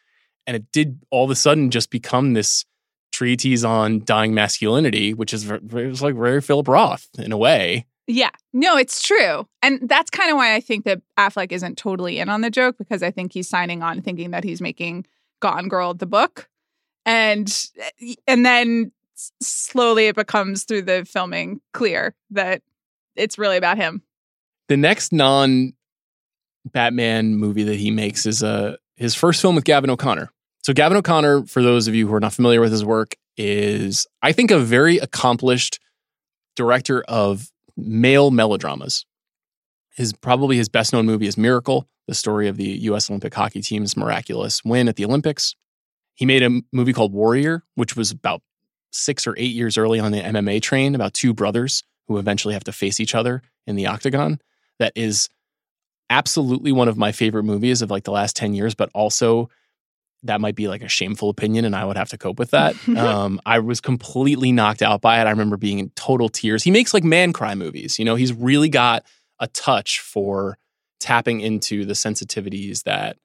[0.47, 2.65] And it did all of a sudden just become this
[3.13, 7.87] treatise on dying masculinity, which is it was like very Philip Roth in a way.
[8.07, 8.31] Yeah.
[8.53, 9.47] No, it's true.
[9.63, 12.77] And that's kind of why I think that Affleck isn't totally in on the joke
[12.79, 15.07] because I think he's signing on thinking that he's making
[15.43, 16.49] Gone Girl the book.
[17.05, 17.53] and
[18.27, 18.93] and then
[19.41, 22.63] slowly it becomes through the filming clear that
[23.17, 24.03] it's really about him.
[24.69, 25.75] The next non
[26.65, 30.31] Batman movie that he makes is uh, his first film with Gavin O'Connor.
[30.63, 34.07] So Gavin O'Connor, for those of you who are not familiar with his work, is
[34.23, 35.81] I think a very accomplished
[36.55, 39.05] director of male melodramas.
[39.97, 43.11] His probably his best known movie is Miracle, the story of the U.S.
[43.11, 45.55] Olympic hockey team's miraculous win at the Olympics.
[46.15, 48.43] He made a movie called Warrior, which was about
[48.91, 52.65] six or eight years early on the MMA train about two brothers who eventually have
[52.65, 54.41] to face each other in the octagon.
[54.79, 55.29] That is
[56.11, 59.49] absolutely one of my favorite movies of like the last 10 years, but also
[60.25, 62.77] that might be like a shameful opinion and I would have to cope with that.
[62.97, 65.27] um, I was completely knocked out by it.
[65.27, 66.63] I remember being in total tears.
[66.63, 67.99] He makes like man cry movies.
[67.99, 69.05] You know, he's really got
[69.41, 70.59] a touch for
[71.03, 73.17] tapping into the sensitivities that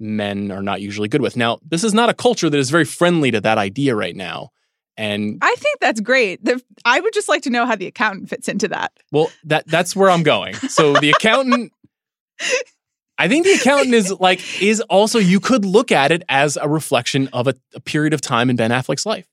[0.00, 1.36] men are not usually good with.
[1.36, 4.50] Now, this is not a culture that is very friendly to that idea right now.
[4.96, 6.44] And I think that's great.
[6.44, 8.92] The, I would just like to know how the accountant fits into that.
[9.10, 10.54] Well, that that's where I'm going.
[10.54, 11.72] So the accountant
[13.18, 16.68] I think the accountant is like is also you could look at it as a
[16.68, 19.28] reflection of a, a, period of time in Ben Affleck's life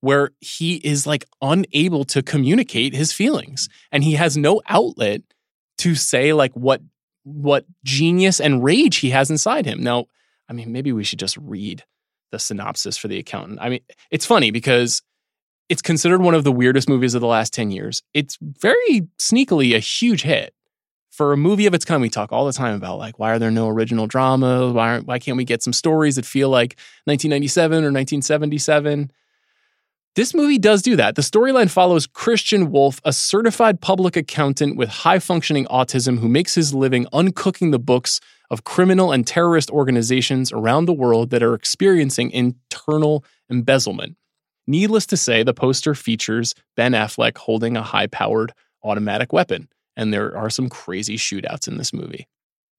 [0.00, 5.22] where he is like unable to communicate his feelings and he has no outlet
[5.78, 6.80] to say like what
[7.24, 9.82] what genius and rage he has inside him.
[9.82, 10.06] Now,
[10.48, 11.84] I mean, maybe we should just read
[12.30, 13.58] the synopsis for the accountant.
[13.60, 13.80] I mean,
[14.10, 15.02] it's funny because
[15.68, 18.02] it's considered one of the weirdest movies of the last 10 years.
[18.14, 20.54] It's very sneakily a huge hit
[21.12, 23.38] for a movie of its kind, we talk all the time about like why are
[23.38, 24.72] there no original dramas?
[24.72, 29.12] Why why can't we get some stories that feel like 1997 or 1977?
[30.14, 31.14] This movie does do that.
[31.14, 36.54] The storyline follows Christian Wolff, a certified public accountant with high functioning autism who makes
[36.54, 38.20] his living uncooking the books
[38.50, 44.16] of criminal and terrorist organizations around the world that are experiencing internal embezzlement.
[44.66, 48.52] Needless to say, the poster features Ben Affleck holding a high powered
[48.84, 52.28] automatic weapon and there are some crazy shootouts in this movie.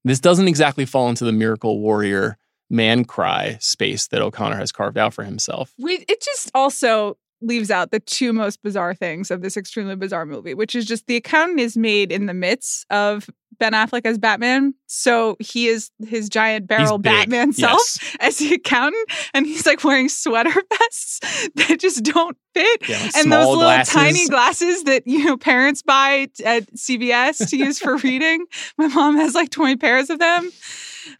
[0.03, 2.37] This doesn't exactly fall into the Miracle Warrior
[2.69, 5.73] man cry space that O'Connor has carved out for himself.
[5.77, 10.53] It just also leaves out the two most bizarre things of this extremely bizarre movie,
[10.53, 13.29] which is just the accountant is made in the midst of
[13.59, 14.73] Ben Affleck as Batman.
[14.87, 18.17] So he is his giant barrel Batman self yes.
[18.19, 21.19] as the accountant, and he's like wearing sweater vests
[21.55, 23.93] that just don't fit, yeah, and those little glasses.
[23.93, 28.45] tiny glasses that you know parents buy at CVS to use for reading.
[28.77, 30.51] My mom has like twenty pairs of them.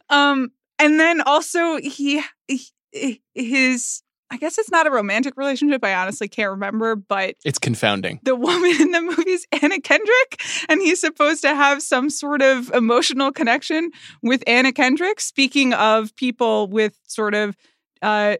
[0.08, 5.84] Um, and then also he, he his I guess it's not a romantic relationship.
[5.84, 8.20] I honestly can't remember, but it's confounding.
[8.22, 12.42] The woman in the movie is Anna Kendrick, and he's supposed to have some sort
[12.42, 13.90] of emotional connection
[14.22, 15.20] with Anna Kendrick.
[15.20, 17.56] Speaking of people with sort of
[18.02, 18.36] uh,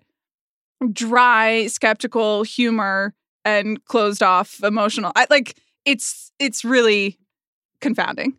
[0.92, 7.18] dry, skeptical humor and closed off emotional, I, like it's it's really
[7.80, 8.36] confounding.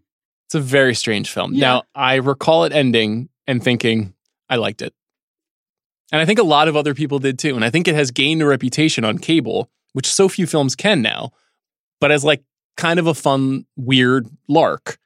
[0.47, 1.53] It's a very strange film.
[1.53, 1.61] Yeah.
[1.61, 4.13] Now I recall it ending and thinking
[4.49, 4.93] I liked it.
[6.11, 7.55] And I think a lot of other people did too.
[7.55, 11.01] And I think it has gained a reputation on cable, which so few films can
[11.01, 11.31] now,
[11.99, 12.43] but as like
[12.77, 14.97] kind of a fun, weird lark.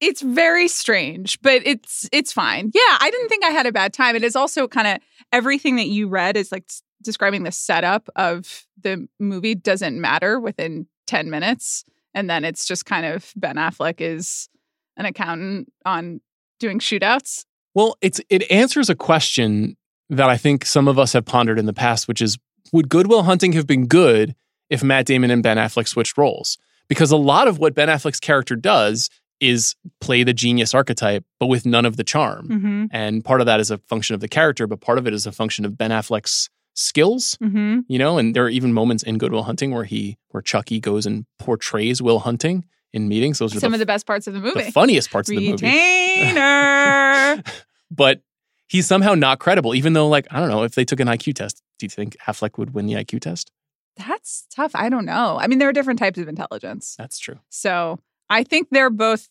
[0.00, 2.70] It's very strange, but it's it's fine.
[2.74, 4.16] Yeah, I didn't think I had a bad time.
[4.16, 4.98] It is also kind of
[5.30, 6.70] everything that you read is like
[7.02, 12.86] describing the setup of the movie doesn't matter within 10 minutes and then it's just
[12.86, 14.48] kind of Ben Affleck is
[14.96, 16.20] an accountant on
[16.58, 17.44] doing shootouts.
[17.74, 19.76] Well, it's it answers a question
[20.10, 22.38] that I think some of us have pondered in the past, which is
[22.72, 24.34] would Good Will Hunting have been good
[24.68, 26.58] if Matt Damon and Ben Affleck switched roles?
[26.88, 29.08] Because a lot of what Ben Affleck's character does
[29.40, 32.48] is play the genius archetype, but with none of the charm.
[32.48, 32.84] Mm-hmm.
[32.90, 35.26] And part of that is a function of the character, but part of it is
[35.26, 37.38] a function of Ben Affleck's skills.
[37.42, 37.80] Mm-hmm.
[37.88, 40.80] You know, and there are even moments in Good Will Hunting where he where Chuckie
[40.80, 43.38] goes and portrays Will Hunting in meetings.
[43.38, 44.64] Those are some the, of the best parts of the movie.
[44.64, 45.54] The funniest parts Retainer.
[45.54, 47.42] of the movie.
[47.90, 48.22] but
[48.70, 51.34] he's somehow not credible, even though, like, I don't know, if they took an IQ
[51.34, 53.50] test, do you think Affleck would win the IQ test?
[53.96, 54.70] That's tough.
[54.74, 55.38] I don't know.
[55.38, 56.94] I mean, there are different types of intelligence.
[56.96, 57.40] That's true.
[57.50, 57.98] So
[58.30, 59.28] I think they're both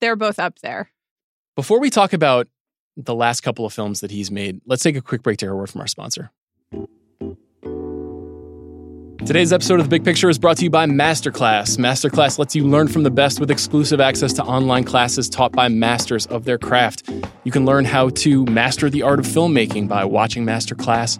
[0.00, 0.90] they're both up there.
[1.56, 2.48] Before we talk about
[2.96, 5.52] the last couple of films that he's made, let's take a quick break to hear
[5.52, 6.30] a word from our sponsor.
[9.26, 11.78] Today's episode of The Big Picture is brought to you by Masterclass.
[11.78, 15.66] Masterclass lets you learn from the best with exclusive access to online classes taught by
[15.66, 17.10] masters of their craft.
[17.42, 21.18] You can learn how to master the art of filmmaking by watching Masterclass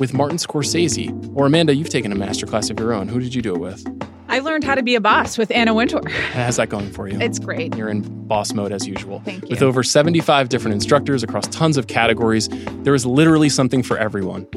[0.00, 1.32] with Martin Scorsese.
[1.36, 3.06] Or Amanda, you've taken a masterclass of your own.
[3.06, 3.86] Who did you do it with?
[4.28, 6.08] I learned how to be a boss with Anna Wintour.
[6.08, 7.20] How's that going for you?
[7.20, 7.76] It's great.
[7.76, 9.20] You're in boss mode as usual.
[9.24, 9.50] Thank you.
[9.50, 12.48] With over 75 different instructors across tons of categories,
[12.82, 14.48] there is literally something for everyone.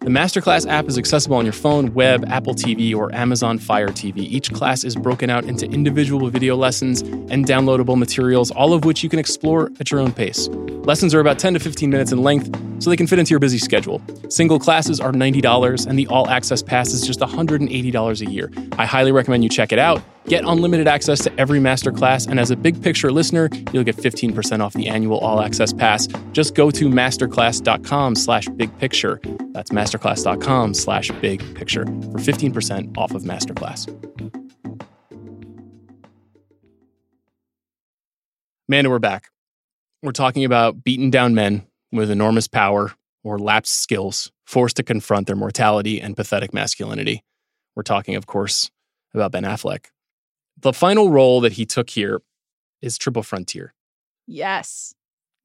[0.00, 4.18] The Masterclass app is accessible on your phone, web, Apple TV, or Amazon Fire TV.
[4.18, 9.02] Each class is broken out into individual video lessons and downloadable materials, all of which
[9.02, 10.48] you can explore at your own pace.
[10.84, 13.40] Lessons are about 10 to 15 minutes in length, so they can fit into your
[13.40, 14.00] busy schedule.
[14.28, 18.50] Single classes are $90, and the all access pass is just $180 a year.
[18.78, 20.02] I highly recommend you check it out.
[20.30, 24.60] Get unlimited access to every masterclass, and as a big picture listener, you'll get 15%
[24.60, 26.06] off the annual all access pass.
[26.30, 29.20] Just go to masterclass.com slash big picture.
[29.50, 33.88] That's masterclass.com slash big picture for 15% off of masterclass.
[38.68, 39.30] Amanda, we're back.
[40.00, 42.92] We're talking about beaten down men with enormous power
[43.24, 47.24] or lapsed skills, forced to confront their mortality and pathetic masculinity.
[47.74, 48.70] We're talking, of course,
[49.12, 49.86] about Ben Affleck.
[50.62, 52.20] The final role that he took here
[52.82, 53.74] is Triple Frontier.
[54.26, 54.94] Yes.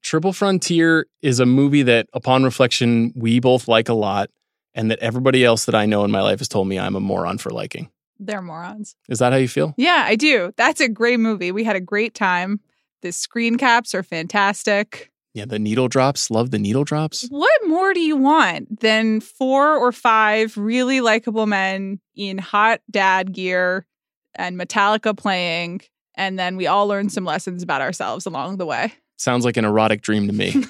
[0.03, 4.29] Triple Frontier is a movie that, upon reflection, we both like a lot,
[4.73, 6.99] and that everybody else that I know in my life has told me I'm a
[6.99, 7.89] moron for liking.
[8.19, 8.95] They're morons.
[9.09, 9.73] Is that how you feel?
[9.77, 10.53] Yeah, I do.
[10.57, 11.51] That's a great movie.
[11.51, 12.59] We had a great time.
[13.01, 15.11] The screen caps are fantastic.
[15.33, 16.31] Yeah, the needle drops.
[16.31, 17.27] Love the needle drops.
[17.29, 23.33] What more do you want than four or five really likable men in hot dad
[23.33, 23.85] gear
[24.35, 25.81] and Metallica playing?
[26.15, 28.93] And then we all learned some lessons about ourselves along the way.
[29.17, 30.53] Sounds like an erotic dream to me.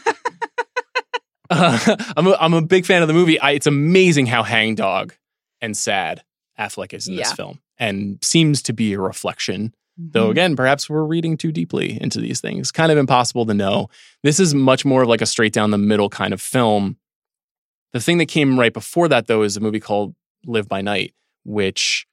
[1.49, 3.39] uh, I'm, a, I'm a big fan of the movie.
[3.39, 5.13] I, it's amazing how hangdog
[5.61, 6.23] and sad
[6.59, 7.23] Affleck is in Yeah.
[7.23, 11.97] this film and seems to be a reflection Though again, perhaps we're reading too deeply
[12.01, 12.69] into these things.
[12.71, 13.89] Kind of impossible to know.
[14.23, 16.97] This is much more of like a straight down the middle kind of film.
[17.93, 20.13] The thing that came right before that, though, is a movie called
[20.45, 21.13] Live by Night,
[21.45, 22.07] which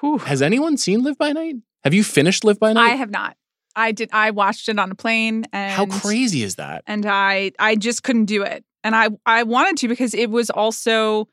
[0.00, 0.18] Whew.
[0.18, 1.56] has anyone seen Live by Night?
[1.84, 2.92] Have you finished Live by Night?
[2.92, 3.36] I have not.
[3.74, 4.08] I did.
[4.12, 6.82] I watched it on a plane, and How crazy is that?
[6.86, 8.64] and I I just couldn't do it.
[8.82, 11.28] And I I wanted to because it was also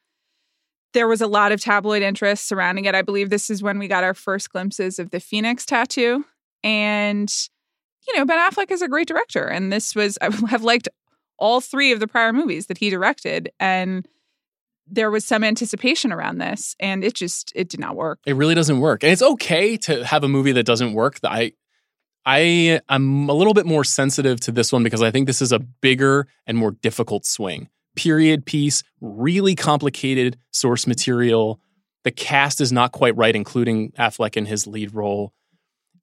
[0.94, 2.94] there was a lot of tabloid interest surrounding it.
[2.96, 6.24] I believe this is when we got our first glimpses of the Phoenix tattoo.
[6.64, 7.34] And
[8.08, 10.90] you know, Ben Affleck is a great director and this was I have liked
[11.40, 14.08] all three of the prior movies that he directed and
[14.88, 18.20] there was some anticipation around this and it just it did not work.
[18.26, 19.04] It really doesn't work.
[19.04, 21.20] And it's okay to have a movie that doesn't work.
[21.24, 21.54] I
[22.26, 25.52] I I'm a little bit more sensitive to this one because I think this is
[25.52, 27.70] a bigger and more difficult swing.
[27.96, 31.60] Period piece, really complicated source material.
[32.04, 35.34] The cast is not quite right, including Affleck in his lead role.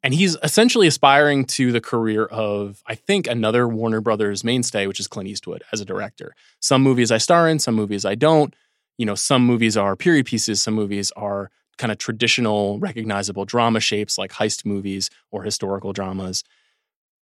[0.02, 4.98] And he's essentially aspiring to the career of, I think, another Warner Brothers mainstay, which
[4.98, 6.34] is Clint Eastwood as a director.
[6.58, 8.54] Some movies I star in, some movies I don't.
[9.00, 13.80] You know, some movies are period pieces, some movies are kind of traditional, recognizable drama
[13.80, 16.44] shapes like heist movies or historical dramas.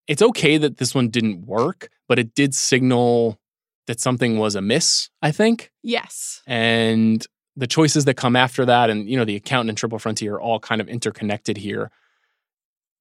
[0.06, 3.40] It's okay that this one didn't work, but it did signal
[3.88, 5.72] that something was amiss, I think.
[5.82, 6.42] Yes.
[6.46, 10.34] And the choices that come after that, and you know, the accountant and Triple Frontier
[10.34, 11.90] are all kind of interconnected here.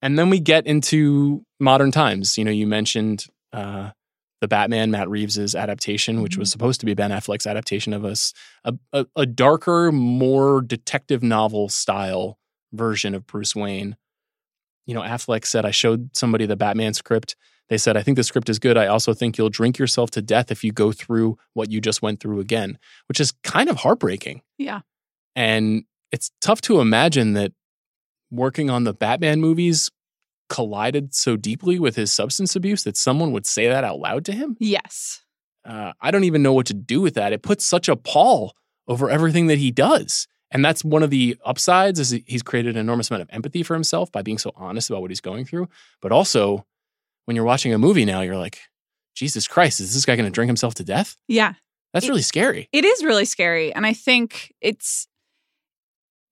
[0.01, 2.39] And then we get into modern times.
[2.39, 3.91] You know, you mentioned uh,
[4.43, 6.51] the Batman, Matt Reeves's adaptation, which was mm-hmm.
[6.51, 8.33] supposed to be Ben Affleck's adaptation of us,
[8.65, 12.37] a, a, a darker, more detective novel style
[12.73, 13.95] version of Bruce Wayne.
[14.85, 17.37] You know, Affleck said, I showed somebody the Batman script.
[17.69, 18.77] They said, I think the script is good.
[18.77, 22.01] I also think you'll drink yourself to death if you go through what you just
[22.01, 22.77] went through again,
[23.07, 24.41] which is kind of heartbreaking.
[24.57, 24.81] Yeah.
[25.37, 27.53] And it's tough to imagine that
[28.29, 29.89] working on the Batman movies
[30.53, 34.31] collided so deeply with his substance abuse that someone would say that out loud to
[34.31, 34.55] him.
[34.59, 35.23] Yes.
[35.65, 37.33] Uh, I don't even know what to do with that.
[37.33, 38.53] It puts such a pall
[38.87, 40.27] over everything that he does.
[40.51, 43.73] And that's one of the upsides is he's created an enormous amount of empathy for
[43.73, 45.67] himself by being so honest about what he's going through.
[46.01, 46.65] But also,
[47.25, 48.59] when you're watching a movie now, you're like,
[49.15, 51.15] Jesus Christ, is this guy going to drink himself to death?
[51.27, 51.53] Yeah.
[51.93, 52.69] That's It- really scary.
[52.71, 53.73] It is really scary.
[53.73, 55.07] And I think it's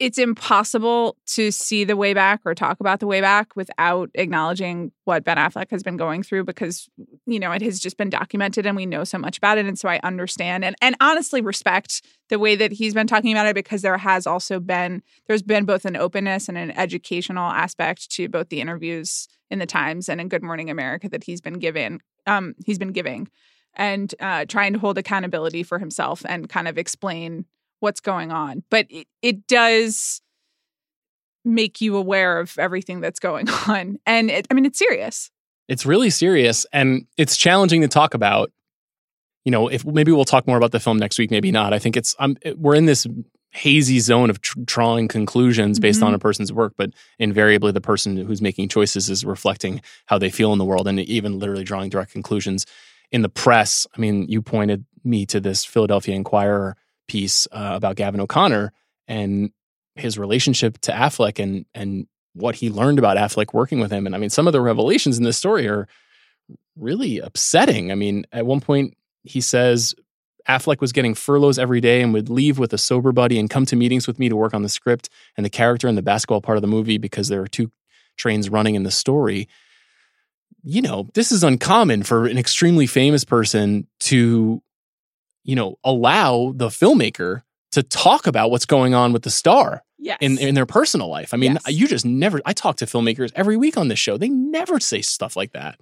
[0.02, 4.91] it's impossible to see the way back or talk about the way back without acknowledging
[5.04, 6.89] what Ben Affleck has been going through because
[7.28, 9.68] you know it has just been documented and we know so much about it.
[9.68, 13.45] And so I understand and and honestly respect the way that he's been talking about
[13.45, 18.10] it because there has also been there's been both an openness and an educational aspect
[18.14, 21.60] to both the interviews in the Times and in Good Morning America that he's been
[21.60, 23.30] given um he's been giving
[23.76, 27.45] and uh, trying to hold accountability for himself and kind of explain
[27.82, 28.64] what's going on.
[28.70, 30.22] But it, it does
[31.44, 34.00] make you aware of everything that's going on.
[34.06, 35.30] And it, I mean, it's serious.
[35.68, 38.52] It's really serious and it's challenging to talk about.
[39.44, 41.74] You know, if maybe we'll talk more about the film next week, maybe not.
[41.74, 43.08] I think it's um, we're in this
[43.50, 48.16] hazy zone of tr- drawing conclusions based on a person's work, but invariably the person
[48.18, 51.90] who's making choices is reflecting how they feel in the world and even literally drawing
[51.90, 52.66] direct conclusions
[53.12, 53.86] in the press.
[53.96, 56.78] I mean, you pointed me to this Philadelphia Inquirer
[57.12, 58.72] piece uh, about Gavin O'Connor
[59.05, 59.51] and
[59.95, 64.05] his relationship to Affleck and and what he learned about Affleck working with him.
[64.05, 65.89] And I mean, some of the revelations in this story are
[66.78, 67.91] really upsetting.
[67.91, 69.93] I mean, at one point he says
[70.47, 73.66] Affleck was getting furloughs every day and would leave with a sober buddy and come
[73.66, 76.41] to meetings with me to work on the script and the character and the basketball
[76.41, 77.70] part of the movie because there are two
[78.16, 79.49] trains running in the story.
[80.64, 84.64] You know, this is uncommon for an extremely famous person to,
[85.44, 90.18] you know, allow the filmmaker to talk about what's going on with the star yes.
[90.22, 91.34] in in their personal life.
[91.34, 91.76] I mean, Yes.
[91.76, 92.42] you just never.
[92.46, 94.18] I talk to filmmakers every week on this show.
[94.18, 95.80] They never say stuff like that.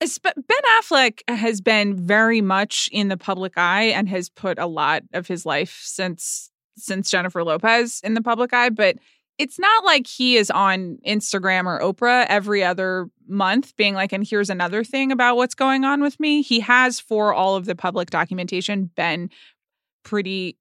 [0.00, 0.32] Ben
[0.80, 5.26] Affleck has been very much in the public eye and has put a lot of
[5.26, 8.70] his life since since Jennifer Lopez in the public eye.
[8.70, 8.96] But
[9.38, 14.26] it's not like he is on Instagram or Oprah every other month being like, and
[14.26, 16.42] here's another thing about what's going on with me.
[16.42, 19.30] He has, for all of the public documentation, been
[20.02, 20.56] pretty,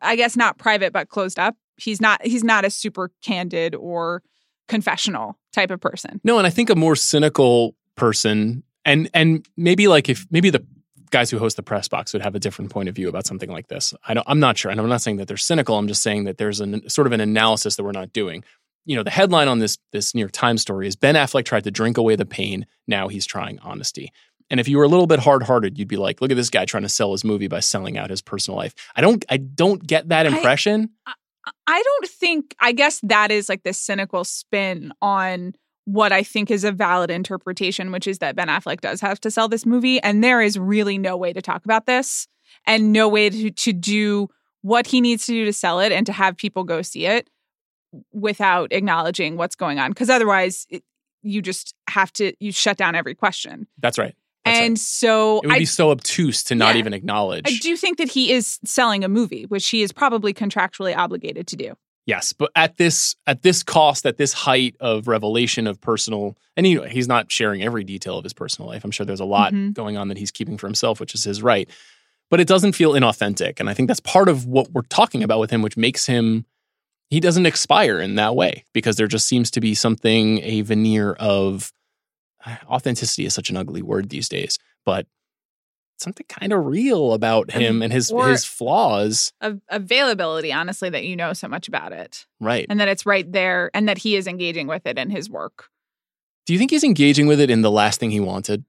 [0.00, 1.56] I guess not private, but closed up.
[1.76, 4.22] He's not he's not a super candid or
[4.68, 6.20] confessional type of person.
[6.22, 10.64] No, and I think a more cynical person, and and maybe like if maybe the
[11.12, 13.50] guys who host the press box would have a different point of view about something
[13.50, 13.94] like this.
[14.08, 15.78] I don't, I'm not sure, and I'm not saying that they're cynical.
[15.78, 18.42] I'm just saying that there's an sort of an analysis that we're not doing.
[18.84, 21.64] You know, the headline on this this New York Times story is Ben Affleck tried
[21.64, 22.66] to drink away the pain.
[22.88, 24.10] Now he's trying honesty.
[24.50, 26.50] And if you were a little bit hard hearted, you'd be like, look at this
[26.50, 28.74] guy trying to sell his movie by selling out his personal life.
[28.96, 30.90] I don't I don't get that I- impression.
[31.66, 35.54] I don't think, I guess that is like this cynical spin on
[35.84, 39.30] what I think is a valid interpretation, which is that Ben Affleck does have to
[39.30, 40.00] sell this movie.
[40.00, 42.28] And there is really no way to talk about this
[42.66, 44.28] and no way to, to do
[44.60, 47.28] what he needs to do to sell it and to have people go see it
[48.12, 49.90] without acknowledging what's going on.
[49.90, 50.84] Because otherwise, it,
[51.22, 53.66] you just have to, you shut down every question.
[53.78, 54.14] That's right.
[54.44, 54.64] That's right.
[54.66, 56.80] and so It would I be so obtuse to not Yeah.
[56.80, 57.44] even acknowledge.
[57.46, 61.46] I do think that he is selling a movie, which he is probably contractually obligated
[61.48, 61.74] to do.
[62.04, 66.66] Yes, but at this at this cost, at this height of revelation of personal, and
[66.66, 68.84] you know, he's not sharing every detail of his personal life.
[68.84, 69.72] I'm sure there's a lot Mhm.
[69.72, 71.68] going on that he's keeping for himself, which is his right.
[72.28, 75.38] But it doesn't feel inauthentic, and I think that's part of what we're talking about
[75.38, 76.44] with him, which makes him
[77.08, 81.12] he doesn't expire in that way because there just seems to be something a veneer
[81.12, 81.72] of
[82.68, 85.06] authenticity is such an ugly word these days, but
[85.98, 89.32] something kind of real about him and his or- his flaws.
[89.70, 92.26] Availability, honestly, that you know so much about it.
[92.40, 92.66] Right.
[92.68, 95.68] and that it's right there and that he is engaging with it in his work.
[96.46, 98.64] Do you think he's engaging with it in the last thing he wanted?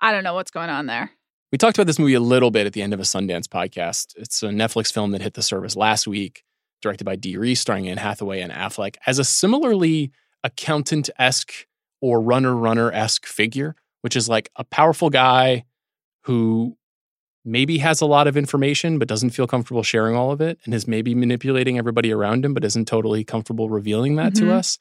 [0.00, 1.10] I don't know what's going on there.
[1.52, 4.14] We talked about this movie a little bit at the end of a Sundance podcast.
[4.16, 6.44] It's a Netflix film that hit the service last week,
[6.80, 10.10] directed by Dee Rees, starring Anne Hathaway and Affleck, as a similarly
[10.42, 11.66] accountant esque
[12.00, 15.64] or runner runner esque figure, which is like a powerful guy
[16.22, 16.76] who
[17.44, 20.74] maybe has a lot of information but doesn't feel comfortable sharing all of it and
[20.74, 24.50] is maybe manipulating everybody around him but isn't totally comfortable revealing that to Mhm.
[24.52, 24.78] us.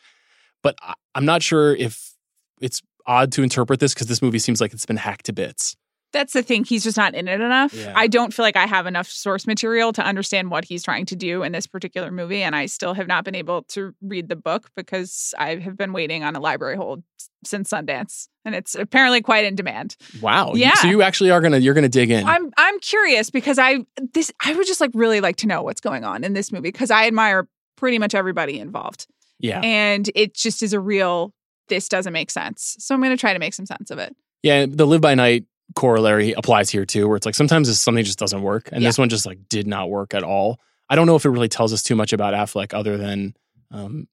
[0.61, 2.11] But I- I'm not sure if
[2.59, 5.77] it's odd to interpret this because this movie seems like it's been hacked to bits.
[6.11, 6.63] That's the thing.
[6.65, 7.73] He's just not in it enough.
[7.73, 7.93] Yeah.
[7.95, 11.15] I don't feel like I have enough source material to understand what he's trying to
[11.15, 12.41] do in this particular movie.
[12.41, 15.93] And I still have not been able to read the book because I have been
[15.93, 17.03] waiting on a library hold
[17.43, 18.27] since Sundance.
[18.45, 19.95] And it's apparently quite in demand.
[20.21, 20.53] Wow.
[20.55, 20.73] Yeah.
[20.75, 22.25] So you actually are gonna you're gonna dig in.
[22.25, 23.79] I'm I'm curious because I
[24.13, 26.69] this I would just like really like to know what's going on in this movie
[26.71, 29.07] because I admire pretty much everybody involved.
[29.39, 29.61] yeah.
[29.61, 31.33] And it just is a real
[31.67, 32.75] this doesn't make sense.
[32.79, 34.15] So I'm going to try to make some sense of it.
[34.41, 34.65] Yeah.
[34.67, 38.41] The live by night corollary applies here too, where it's like sometimes something just doesn't
[38.41, 38.69] work.
[38.71, 38.89] And Yeah.
[38.89, 40.59] this one just like did not work at all.
[40.89, 43.35] I don't know if it really tells us too much about Affleck other than
[43.69, 44.07] um,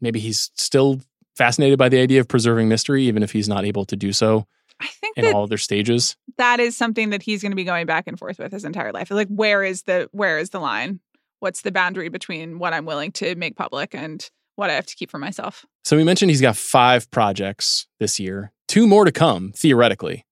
[0.00, 1.00] maybe he's still
[1.36, 4.46] fascinated by the idea of preserving mystery, even if he's not able to do so
[4.80, 6.16] I think in all of their stages.
[6.38, 8.92] that is something that he's going to be going back and forth with his entire
[8.92, 9.10] life.
[9.10, 11.00] Like where is the where is the line?
[11.40, 14.94] What's the boundary between what I'm willing to make public and what I have to
[14.94, 15.64] keep for myself?
[15.84, 20.24] So we mentioned he's got five projects this year, two more to come theoretically.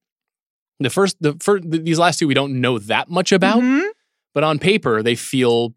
[0.78, 3.86] The first, the first, these last two we don't know that much about, Mhm.
[4.34, 5.74] but on paper they feel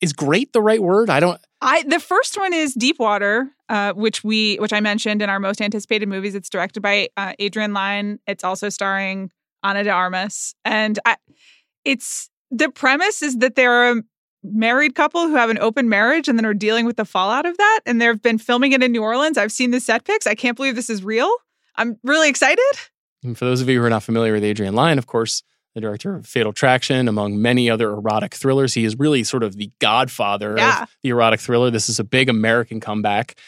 [0.00, 1.08] is great the right word?
[1.10, 1.40] I don't.
[1.60, 5.40] I the first one is Deep Water, uh, which we which I mentioned in our
[5.40, 6.34] most anticipated movies.
[6.34, 8.18] It's directed by uh, Adrian Lyne.
[8.26, 9.30] It's also starring
[9.62, 11.16] Ana de Armas, and I,
[11.84, 14.02] it's the premise is that they're a
[14.42, 17.56] married couple who have an open marriage and then are dealing with the fallout of
[17.56, 17.80] that.
[17.84, 19.38] And they've been filming it in New Orleans.
[19.38, 20.26] I've seen the set pics.
[20.26, 21.30] I can't believe this is real.
[21.76, 22.64] I'm really excited.
[23.24, 25.42] And for those of you who are not familiar with Adrian Lyne, of course,
[25.76, 29.56] the director of Fatal Attraction, among many other erotic thrillers, he is really sort of
[29.56, 30.84] the godfather Yeah.
[30.84, 31.70] of the erotic thriller.
[31.70, 33.38] This is a big American comeback.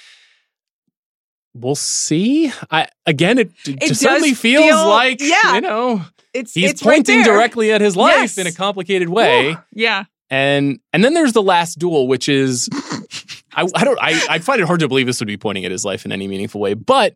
[1.55, 2.53] We'll see.
[2.71, 5.55] I again, it, it, It just certainly feels feel- like yeah.
[5.55, 6.05] you know
[6.35, 7.33] It's He's it's pointing there.
[7.35, 8.39] directly at his life Yes.
[8.39, 9.57] in a complicated way.
[9.73, 10.05] Yeah.
[10.31, 12.69] And and then there's the last duel, which is
[13.55, 15.71] I, I don't I, I find it hard to believe this would be pointing at
[15.73, 17.15] his life in any meaningful way, but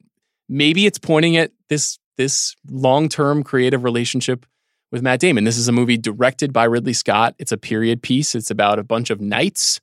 [0.48, 4.46] maybe it's pointing at this this long term creative relationship
[4.92, 5.42] with Matt Damon.
[5.44, 7.34] This is a movie directed by Ridley Scott.
[7.38, 8.34] It's a period piece.
[8.36, 9.80] It's about a bunch of knights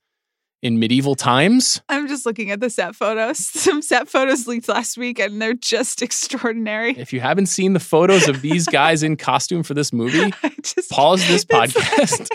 [0.62, 1.82] in medieval times.
[1.89, 3.38] I'm just looking at the set photos.
[3.47, 6.91] Some set photos leaked last week and they're just extraordinary.
[6.97, 10.32] If you haven't seen the photos of these guys in costume for this movie,
[10.62, 12.30] just pause this it's like- podcast.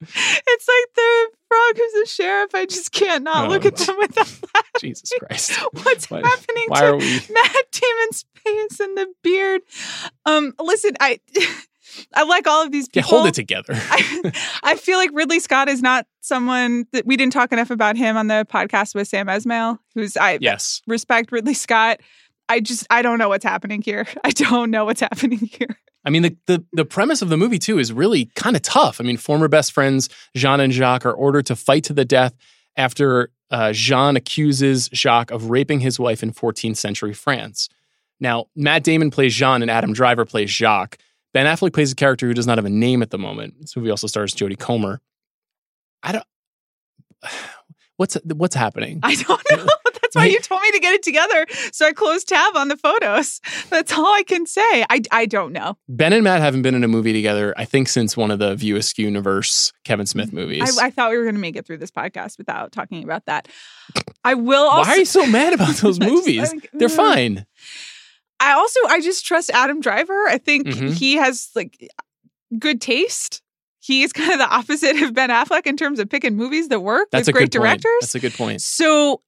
[0.00, 2.54] It's like the frog who's a sheriff.
[2.54, 3.48] I just can't not Oh.
[3.48, 4.62] look at them without laughing.
[4.80, 5.52] Jesus Christ.
[5.72, 9.62] What's Why- happening Why to are we Matt Damon's face and the beard?
[10.24, 11.18] Um, listen, I
[12.14, 13.18] I like all of these yeah, people.
[13.18, 13.72] hold it together?
[13.76, 14.32] I,
[14.62, 18.16] I feel like Ridley Scott is not someone that we didn't talk enough about him
[18.16, 20.82] on the podcast with Sam Esmail, who's I yes.
[20.86, 22.00] respect Ridley Scott.
[22.48, 24.06] I just I don't know what's happening here.
[24.24, 25.78] I don't know what's happening here.
[26.04, 29.00] I mean, the, the the premise of the movie too is really kind of tough.
[29.00, 32.34] I mean, former best friends Jean and Jacques are ordered to fight to the death
[32.76, 37.68] after uh, Jean accuses Jacques of raping his wife in 14th century France.
[38.20, 40.98] Now, Matt Damon plays Jean and Adam Driver plays Jacques.
[41.34, 43.54] Ben Affleck plays a character who does not have a name at the moment.
[43.60, 45.00] This movie also stars Jodie Comer.
[46.02, 46.24] I don't.
[47.96, 49.00] What's what's happening?
[49.02, 49.66] I don't know.
[50.14, 51.46] That's why you told me to get it together.
[51.70, 53.40] So I closed tab on the photos.
[53.70, 54.84] That's all I can say.
[54.88, 55.76] I, I don't know.
[55.88, 58.54] Ben and Matt haven't been in a movie together, I think, since one of the
[58.54, 60.78] View Askew universe Kevin Smith movies.
[60.78, 63.26] I, I thought we were going to make it through this podcast without talking about
[63.26, 63.48] that.
[64.24, 64.88] I will also.
[64.88, 66.54] Why are you so mad about those movies?
[66.72, 66.96] They're mm.
[66.96, 67.46] fine.
[68.40, 70.26] I also I just trust Adam Driver.
[70.28, 70.94] I think Mhm.
[70.94, 71.90] he has like
[72.58, 73.42] good taste.
[73.80, 77.08] He's kind of the opposite of Ben Affleck in terms of picking movies that work
[77.10, 77.82] That's with a great good point.
[77.82, 78.00] directors.
[78.00, 78.60] That's a good point.
[78.62, 79.22] So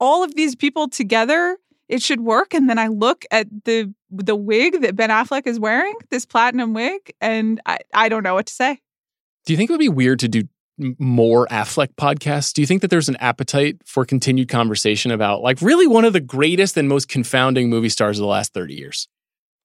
[0.00, 1.56] all of these people together,
[1.88, 2.52] it should work.
[2.54, 6.74] And then I look at the the wig that Ben Affleck is wearing, this platinum
[6.74, 8.80] wig, and I, I don't know what to say.
[9.46, 10.42] Do you think it would be weird to do
[10.78, 12.52] more Affleck podcasts?
[12.52, 16.12] Do you think that there's an appetite for continued conversation about like really one of
[16.12, 19.08] the greatest and most confounding movie stars of the last 30 years?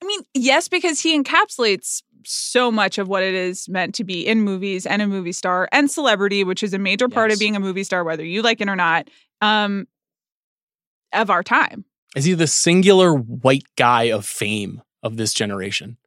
[0.02, 4.28] I mean, yes, because he encapsulates so much of what it is meant to be
[4.28, 7.38] in movies and a movie star and celebrity, which is a major part Yes.
[7.38, 9.10] of being a movie star, whether you like it or not,
[9.42, 9.88] um,
[11.14, 11.86] of our time.
[12.16, 15.98] Is he the singular white guy of fame of this generation?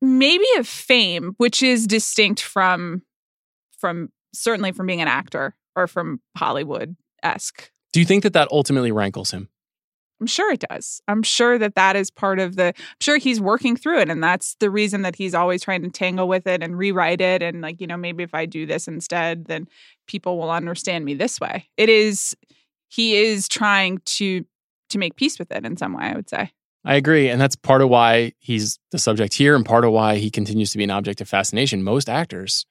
[0.00, 3.02] Maybe of fame, which is distinct from
[3.78, 7.70] from certainly from being an actor or from Hollywood esque.
[7.92, 9.48] Do you think that that ultimately rankles him?
[10.20, 11.00] I'm sure it does.
[11.06, 12.66] I'm sure that that is part of the.
[12.66, 15.90] I'm sure he's working through it, and that's the reason that he's always trying to
[15.90, 17.42] tangle with it and rewrite it.
[17.42, 19.68] And like you know, maybe if I do this instead, then
[20.08, 21.68] people will understand me this way.
[21.76, 22.36] It is.
[22.88, 24.44] He is trying to
[24.90, 26.04] to make peace with it in some way.
[26.04, 26.50] I would say.
[26.84, 27.28] I agree.
[27.28, 30.72] And that's part of why he's the subject here and part of why he continues
[30.72, 31.82] to be an object of fascination.
[31.82, 32.66] Most actors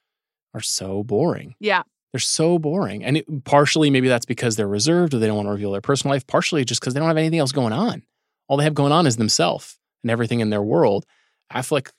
[0.57, 1.55] are so boring.
[1.59, 1.83] Yeah.
[2.13, 3.03] They're so boring.
[3.03, 5.81] And it, partially, maybe that's because they're reserved or they don't want to reveal their
[5.81, 6.25] personal life.
[6.25, 8.03] Partially, just because they don't have anything else going on.
[8.47, 11.05] All they have going on is themselves and everything in their world.
[11.53, 11.89] Affleck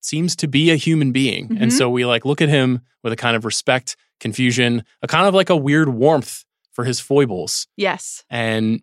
[0.00, 1.46] seems to be a human being.
[1.60, 1.72] And Mhm.
[1.78, 5.34] so we like look at him with a kind of respect, confusion, a kind of
[5.34, 7.68] like a weird warmth for his foibles.
[7.76, 8.24] Yes.
[8.30, 8.82] And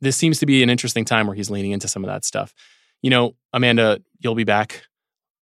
[0.00, 2.54] this seems to be an interesting time where he's leaning into some of that stuff.
[3.02, 4.84] You know, Amanda, you'll be back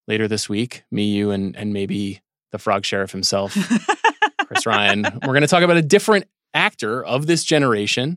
[0.09, 0.83] later this week.
[0.91, 2.21] Me, you, and and maybe
[2.57, 3.55] the frog sheriff himself,
[4.47, 5.03] Chris Ryan.
[5.03, 8.17] We're going to talk about a different actor of this generation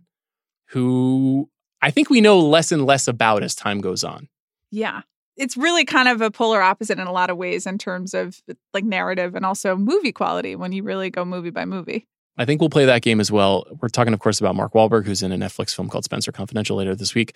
[0.69, 1.49] who
[1.81, 4.29] I think we know less and less about as time goes on.
[4.71, 5.01] Yeah.
[5.35, 8.41] It's really kind of a polar opposite in a lot of ways in terms of
[8.73, 12.07] like narrative and also movie quality when you really go movie by movie.
[12.37, 13.65] I think we'll play that game as well.
[13.81, 16.77] We're talking, of course, about Mark Wahlberg, who's in a Netflix film called Spencer Confidential
[16.77, 17.35] later this week.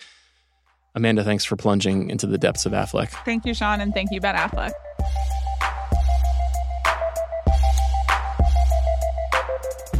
[0.94, 3.10] Amanda, thanks for plunging into the depths of Affleck.
[3.24, 4.72] Thank you, Sean, and thank you, Ben Affleck.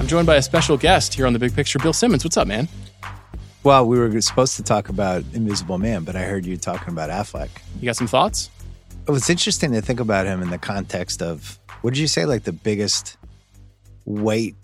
[0.05, 2.22] I'm joined by a special guest here on the Big Picture, Bill Simmons.
[2.24, 2.68] What's up, man?
[3.62, 7.09] Well, we were supposed to talk about Invisible Man, but I heard you talking about
[7.09, 7.48] Affleck.
[7.80, 8.50] You got some thoughts?
[9.09, 12.26] It was interesting to think about him in the context of what did you say,
[12.26, 13.16] like the biggest
[14.05, 14.57] white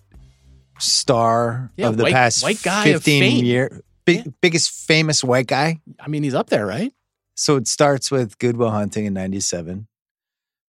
[0.78, 3.42] star Yeah, of the white- past white guy 15 fame.
[3.46, 4.32] year big, Yeah.
[4.42, 5.80] biggest famous white guy?
[5.98, 6.92] I mean, he's up there, right?
[7.34, 9.88] So it starts with Good Will Hunting in 97,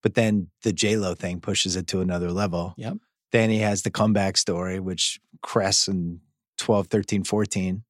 [0.00, 2.74] but then the J-Lo thing pushes it to another level.
[2.76, 2.98] Yep.
[3.32, 6.20] Then he has the comeback story, which crests in
[6.58, 7.84] 12, 13, 14.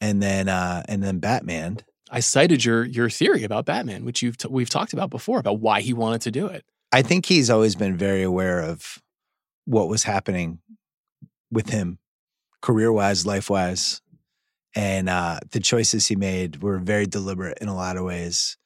[0.00, 1.78] And then uh and then Batman.
[2.10, 5.60] I cited your your theory about Batman, which you've t- we've talked about before about
[5.60, 6.64] why he wanted to do it.
[6.92, 9.02] I think he's always been very aware of
[9.64, 10.60] what was happening
[11.50, 11.98] with him,
[12.62, 14.02] career wise, life wise.
[14.74, 18.56] And uh, the choices he made were very deliberate in a lot of ways.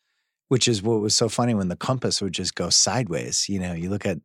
[0.48, 3.48] which is what was so funny when the compass would just go sideways.
[3.48, 4.18] You know, you look at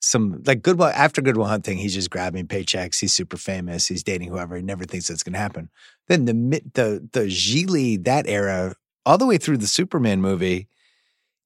[0.00, 2.98] some like Goodwill after Good Will Hunting, he's just grabbing paychecks.
[2.98, 3.86] He's super famous.
[3.86, 4.56] He's dating whoever.
[4.56, 5.68] He never thinks that's going to happen.
[6.08, 6.32] Then the
[6.74, 8.74] the the Gigli that era,
[9.04, 10.68] all the way through the Superman movie,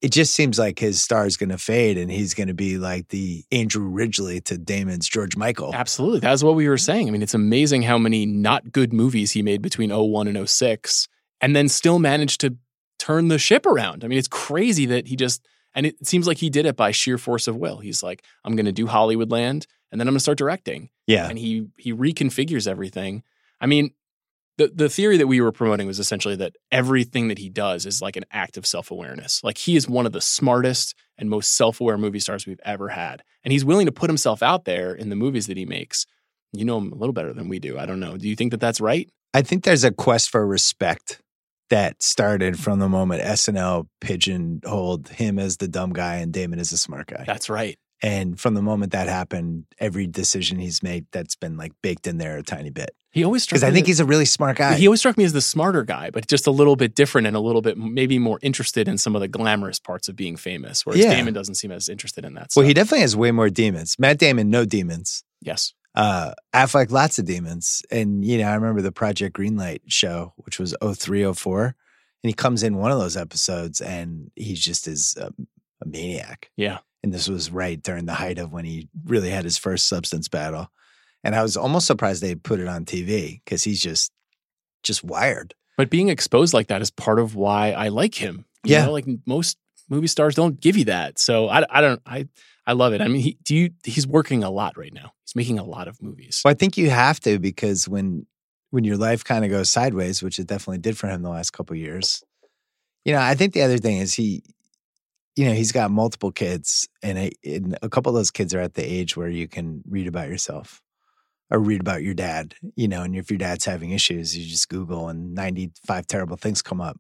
[0.00, 2.78] it just seems like his star is going to fade, and he's going to be
[2.78, 5.74] like the Andrew Ridgeley to Damon's George Michael.
[5.74, 7.08] Absolutely, that's what we were saying.
[7.08, 11.08] I mean, it's amazing how many not good movies he made between 01 and 06,
[11.40, 12.56] and then still managed to
[13.00, 14.04] turn the ship around.
[14.04, 15.44] I mean, it's crazy that he just
[15.74, 17.78] and it seems like he did it by sheer force of will.
[17.78, 20.90] He's like, I'm going to do Hollywoodland and then I'm going to start directing.
[21.06, 21.28] Yeah.
[21.28, 23.22] And he he reconfigures everything.
[23.60, 23.90] I mean,
[24.58, 28.00] the the theory that we were promoting was essentially that everything that he does is
[28.02, 29.42] like an act of self-awareness.
[29.42, 33.22] Like he is one of the smartest and most self-aware movie stars we've ever had.
[33.42, 36.06] And he's willing to put himself out there in the movies that he makes.
[36.52, 37.78] You know him a little better than we do.
[37.78, 38.16] I don't know.
[38.16, 39.10] Do you think that that's right?
[39.32, 41.20] I think there's a quest for respect
[41.70, 46.70] that started from the moment SNL pigeonholed him as the dumb guy and Damon as
[46.70, 47.24] the smart guy.
[47.26, 47.78] That's right.
[48.02, 52.18] And from the moment that happened, every decision he's made that's been like baked in
[52.18, 52.90] there a tiny bit.
[53.12, 53.60] He always struck me.
[53.60, 54.74] because I think he's a really smart guy.
[54.74, 57.34] He always struck me as the smarter guy, but just a little bit different and
[57.34, 60.84] a little bit maybe more interested in some of the glamorous parts of being famous.
[60.84, 61.14] Whereas yeah.
[61.14, 62.48] Damon doesn't seem as interested in that.
[62.54, 63.96] Well, he definitely has way more demons.
[63.98, 65.24] Matt Damon, no demons.
[65.40, 65.72] Yes.
[65.94, 67.82] Uh, Affleck, lots of demons.
[67.90, 71.64] And you know, I remember the Project Greenlight show, which was 0304.
[71.66, 71.74] and
[72.22, 75.32] he comes in one of those episodes, and he just is a,
[75.82, 76.50] a maniac.
[76.56, 79.88] Yeah and this was right during the height of when he really had his first
[79.88, 80.70] substance battle.
[81.22, 84.10] And I was almost surprised they put it on TV because he's just
[84.82, 85.54] just wired.
[85.76, 88.46] But being exposed like that is part of why I like him.
[88.64, 89.58] You yeah, know, like most
[89.90, 91.18] movie stars don't give you that.
[91.18, 92.26] So I, I don't I
[92.66, 93.00] I love it.
[93.00, 93.70] I mean, he, do you?
[93.84, 95.12] He's working a lot right now.
[95.24, 96.40] He's making a lot of movies.
[96.44, 98.26] Well, I think you have to because when
[98.70, 101.52] when your life kind of goes sideways, which it definitely did for him the last
[101.52, 102.22] couple years.
[103.04, 104.42] You know, I think the other thing is he
[105.36, 108.60] you know, he's got multiple kids, and a, and a couple of those kids are
[108.60, 110.80] at the age where you can read about yourself
[111.50, 114.68] or read about your dad, you know, and if your dad's having issues, you just
[114.68, 116.98] Google and 95 terrible things come up.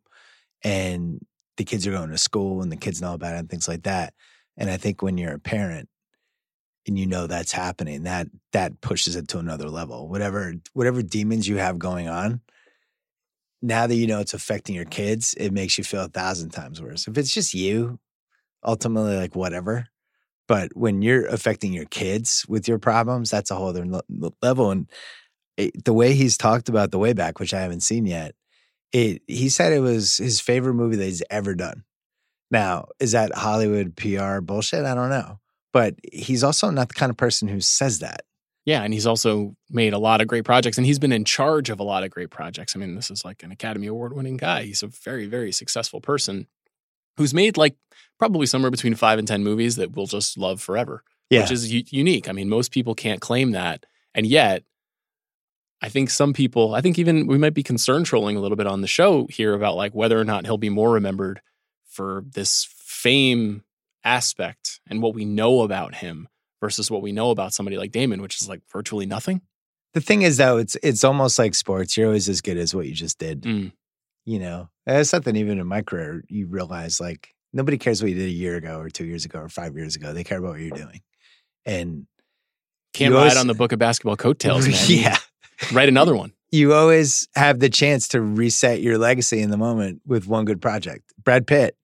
[0.62, 1.20] And
[1.56, 3.84] the kids are going to school and the kids know about it and things like
[3.84, 4.12] that.
[4.56, 5.88] And I think when you're a parent
[6.86, 10.08] and you know that's happening, that that pushes it to another level.
[10.08, 12.40] Whatever whatever demons you have going on,
[13.62, 16.80] now that you know it's affecting your kids, it makes you feel a thousand times
[16.80, 17.08] worse.
[17.08, 17.98] If it's just you,
[18.64, 19.86] ultimately like whatever.
[20.46, 23.86] But when you're affecting your kids with your problems, that's a whole other
[24.42, 24.70] level.
[24.70, 24.90] And
[25.56, 28.34] it, the way he's talked about the way back, which I haven't seen yet,
[28.92, 31.84] it he said it was his favorite movie that he's ever done.
[32.50, 34.84] Now, is that Hollywood PR bullshit?
[34.84, 35.38] I don't know.
[35.72, 38.22] But he's also not the kind of person who says that.
[38.64, 41.68] Yeah, and he's also made a lot of great projects and he's been in charge
[41.68, 42.74] of a lot of great projects.
[42.74, 44.62] I mean, this is like an Academy Award winning guy.
[44.62, 46.46] He's a very, very successful person
[47.16, 47.76] who's made like
[48.18, 51.42] probably somewhere between five and 10 movies that we'll just love forever, yeah.
[51.42, 52.28] which is u- unique.
[52.28, 53.84] I mean, most people can't claim that.
[54.14, 54.64] And yet,
[55.82, 58.66] I think some people, I think even we might be concerned trolling a little bit
[58.66, 61.42] on the show here about like whether or not he'll be more remembered
[61.94, 63.62] for this fame
[64.04, 66.28] aspect and what we know about him
[66.60, 69.40] versus what we know about somebody like Damon, which is like virtually nothing.
[69.94, 71.96] The thing is, though, it's it's almost like sports.
[71.96, 73.42] You're always as good as what you just did.
[73.42, 73.72] Mm.
[74.24, 76.24] You know, it's something even in my career.
[76.28, 79.38] You realize like nobody cares what you did a year ago or two years ago
[79.38, 80.12] or five years ago.
[80.12, 81.00] They care about what you're doing.
[81.64, 82.06] And
[82.92, 84.76] can't ride always, on the book of basketball coattails, man.
[84.88, 85.16] Yeah.
[85.72, 86.32] write another one.
[86.50, 90.62] You always have the chance to reset your legacy in the moment with one good
[90.62, 91.12] project.
[91.22, 91.76] Brad Pitt,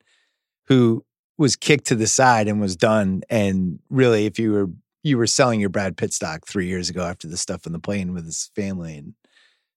[0.71, 1.05] who
[1.37, 3.23] was kicked to the side and was done.
[3.29, 4.71] And really, if you were
[5.03, 7.79] you were selling your Brad Pitt stock three years ago after the stuff on the
[7.79, 9.15] plane with his family, and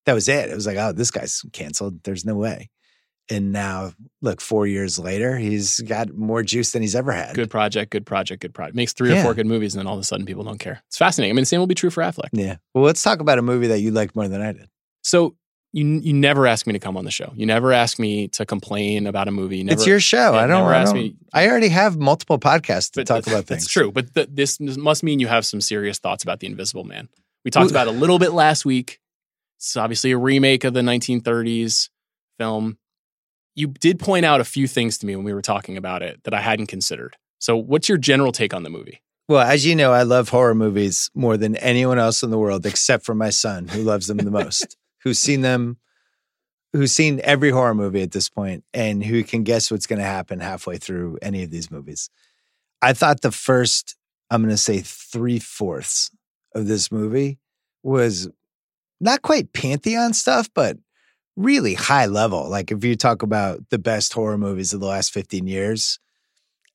[0.06, 0.50] that was it.
[0.50, 2.04] It was like, oh, this guy's canceled.
[2.04, 2.70] There's no way
[3.30, 3.92] and now
[4.22, 8.06] look four years later he's got more juice than he's ever had good project good
[8.06, 9.20] project good project makes three yeah.
[9.20, 11.32] or four good movies and then all of a sudden people don't care it's fascinating
[11.32, 13.42] i mean the same will be true for affleck yeah well let's talk about a
[13.42, 14.68] movie that you liked more than i did
[15.04, 15.36] so
[15.74, 17.34] you you never ask me to come on the show.
[17.36, 19.64] You never ask me to complain about a movie.
[19.64, 20.36] Never, it's your show.
[20.36, 23.64] i don't, I, don't me, I already have multiple podcasts to talk about things.
[23.64, 26.84] it's true but the, this must mean you have some serious thoughts about the invisible
[26.84, 27.10] man.
[27.44, 29.00] We talked about it a little bit last week.
[29.58, 31.90] It's obviously a remake of the 1930s
[32.38, 32.78] film.
[33.56, 36.24] You did point out a few things to me when we were talking about it
[36.24, 37.18] that I hadn't considered.
[37.40, 39.02] So, what's your general take on the movie?
[39.30, 42.66] Well, as you know, I love horror movies more than anyone else in the world,
[42.66, 45.78] except for my son, who loves them the most, who's seen them,
[46.72, 50.06] who's seen every horror movie at this point, and who can guess what's going to
[50.06, 52.10] happen halfway through any of these movies.
[52.82, 53.96] I thought the first,
[54.30, 56.12] I'm going to say three fourths
[56.56, 57.40] of this movie
[57.84, 58.30] was
[59.00, 60.78] not quite Pantheon stuff, but
[61.36, 62.48] really high level.
[62.50, 66.00] Like if you talk about the best horror movies of the last 15 years,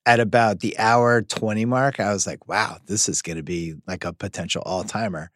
[0.08, 3.74] at about the hour 20 mark, I was like, wow, this is going to be
[3.86, 5.30] like a potential all timer.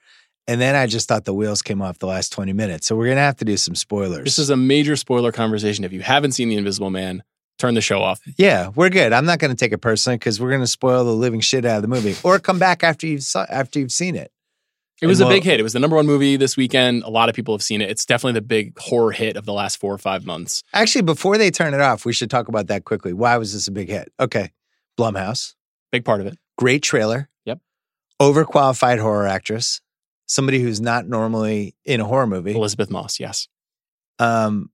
[0.48, 2.86] And then I just thought the wheels came off the last 20 minutes.
[2.86, 4.24] So we're going to have to do some spoilers.
[4.24, 5.84] This is a major spoiler conversation.
[5.84, 7.22] If you haven't seen The Invisible Man,
[7.58, 8.20] turn the show off.
[8.36, 9.12] Yeah, we're good.
[9.12, 11.64] I'm not going to take it personally because we're going to spoil the living shit
[11.64, 14.32] out of the movie, or come back after you've saw, after you've seen it.
[15.00, 15.58] It was And a big hit.
[15.58, 17.02] It was the number one movie this weekend.
[17.02, 17.90] A lot of people have seen it.
[17.90, 20.62] It's definitely the big horror hit of the last four or five months.
[20.72, 23.12] Actually, before they turn it off, we should talk about that quickly.
[23.12, 24.12] Why was this a big hit?
[24.20, 24.50] Okay,
[24.98, 25.54] Blumhouse,
[25.92, 26.38] Big part of it.
[26.56, 27.28] great trailer.
[27.44, 27.58] Yep.
[28.20, 29.80] Overqualified horror actress,
[30.32, 32.54] somebody who's not normally in a horror movie.
[32.54, 33.48] Elisabeth Moss, yes.
[34.18, 34.70] Um,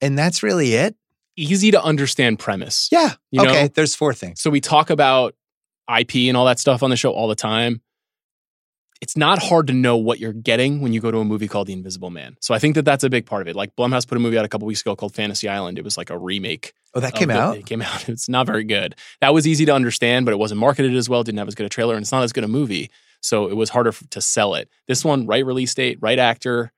[0.00, 0.96] and that's really it.
[1.36, 2.88] Easy to understand premise.
[2.92, 3.12] Yeah.
[3.30, 3.50] You know?
[3.50, 3.68] okay.
[3.68, 4.40] There's four things.
[4.40, 5.34] So we talk about
[5.88, 7.80] IP and all that stuff on the show all the time.
[9.00, 11.66] It's not hard to know what you're getting when you go to a movie called
[11.66, 12.36] The Invisible Man.
[12.40, 13.56] So I think that that's a big part of it.
[13.56, 15.78] Like Blumhouse put a movie out a couple weeks ago called Fantasy Island.
[15.78, 16.72] It was like a remake.
[16.94, 17.58] Oh, that came the- out.
[17.58, 18.08] It came out.
[18.08, 18.94] It's not very good.
[19.20, 21.22] That was easy to understand, but it wasn't marketed as well.
[21.24, 22.90] Didn't have as good a trailer, and it's not as good a movie.
[23.24, 24.68] So it was harder to sell it.
[24.86, 26.72] This one, right release date, right actor,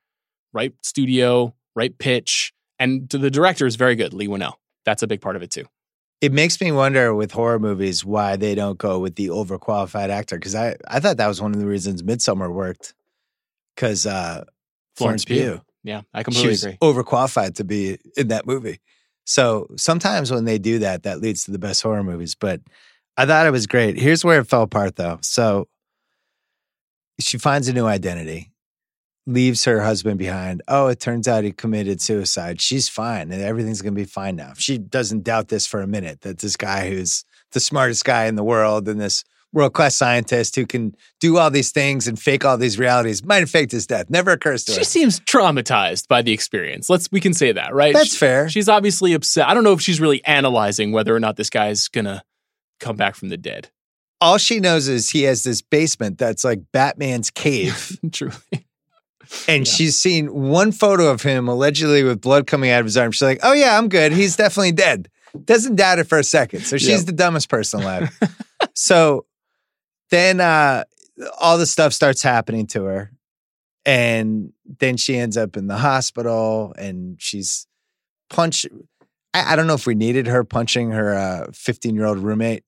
[0.53, 4.15] right studio, right pitch, and to the director is very good.
[4.15, 4.55] Leigh Whannell.
[4.85, 5.65] That's a big part of it too.
[6.21, 10.37] It makes me wonder with horror movies why they don't go with the overqualified actor.
[10.37, 12.95] Because I, I thought that was one of the reasons Midsommar worked.
[13.75, 14.45] Because uh,
[14.95, 15.61] Florence Pugh.
[15.83, 16.79] Yeah, I completely agree.
[16.81, 18.79] overqualified to be in that movie.
[19.25, 22.37] So sometimes when they do that, that leads to the best horror movies.
[22.37, 22.61] But
[23.17, 23.99] I thought it was great.
[23.99, 25.19] Here's where it fell apart, though.
[25.23, 25.67] So
[27.21, 28.53] she finds a new identity,
[29.27, 30.63] leaves her husband behind.
[30.69, 32.61] Oh, it turns out he committed suicide.
[32.61, 34.53] She's fine, and everything's going to be fine now.
[34.57, 38.35] She doesn't doubt this for a minute that this guy who's the smartest guy in
[38.37, 42.45] the world and this world class scientist who can do all these things and fake
[42.45, 44.11] all these realities might have faked his death.
[44.11, 44.79] Never occurs to her.
[44.79, 46.91] She seems traumatized by the experience.
[46.91, 47.95] Let's we can say that, right?
[47.95, 48.51] That's She- fair.
[48.51, 49.49] She's obviously upset.
[49.49, 52.23] I don't know if she's really analyzing whether or not this guy's gonna
[52.81, 53.71] come back from the dead.
[54.27, 57.99] All she knows is he has this basement that's like Batman's cave.
[58.13, 58.35] Truly.
[59.49, 59.73] And Yeah.
[59.73, 63.13] she's seen one photo of him allegedly with blood coming out of his arm.
[63.13, 64.13] She's like, oh, yeah, I'm good.
[64.13, 65.09] He's definitely dead.
[65.45, 66.61] Doesn't doubt it for a second.
[66.63, 67.07] So she's Yep.
[67.07, 68.11] the dumbest person alive.
[68.75, 69.27] so
[70.11, 70.85] then uh,
[71.41, 73.13] all the stuff starts happening to her.
[73.85, 77.67] And then she ends up in the hospital and she's
[78.31, 78.67] punched.
[79.35, 82.65] I, I don't know if we needed her punching her 15 year old roommate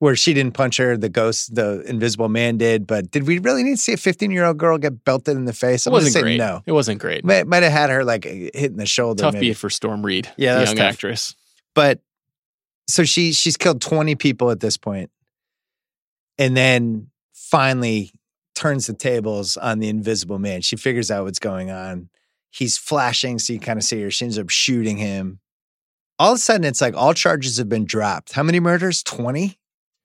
[0.00, 2.86] where she didn't punch her, the ghost, the invisible man did.
[2.86, 5.44] But did we really need to see a 15 year old girl get belted in
[5.44, 5.86] the face?
[5.86, 6.36] I'm gonna wasn't say great.
[6.38, 6.62] no.
[6.66, 7.24] It wasn't great.
[7.24, 9.22] Might, might have had her like hitting the shoulder.
[9.22, 9.48] Tough maybe.
[9.48, 10.92] beat for Storm Reid, Yeah, the young tough.
[10.92, 11.34] actress.
[11.74, 12.00] But
[12.88, 15.10] so she she's killed 20 people at this point,
[16.38, 18.12] and then finally
[18.54, 20.60] turns the tables on the invisible man.
[20.62, 22.08] She figures out what's going on.
[22.50, 24.10] He's flashing, so you kind of see her.
[24.10, 25.38] She ends up shooting him.
[26.18, 28.32] All of a sudden, it's like all charges have been dropped.
[28.32, 29.02] How many murders?
[29.02, 29.58] 20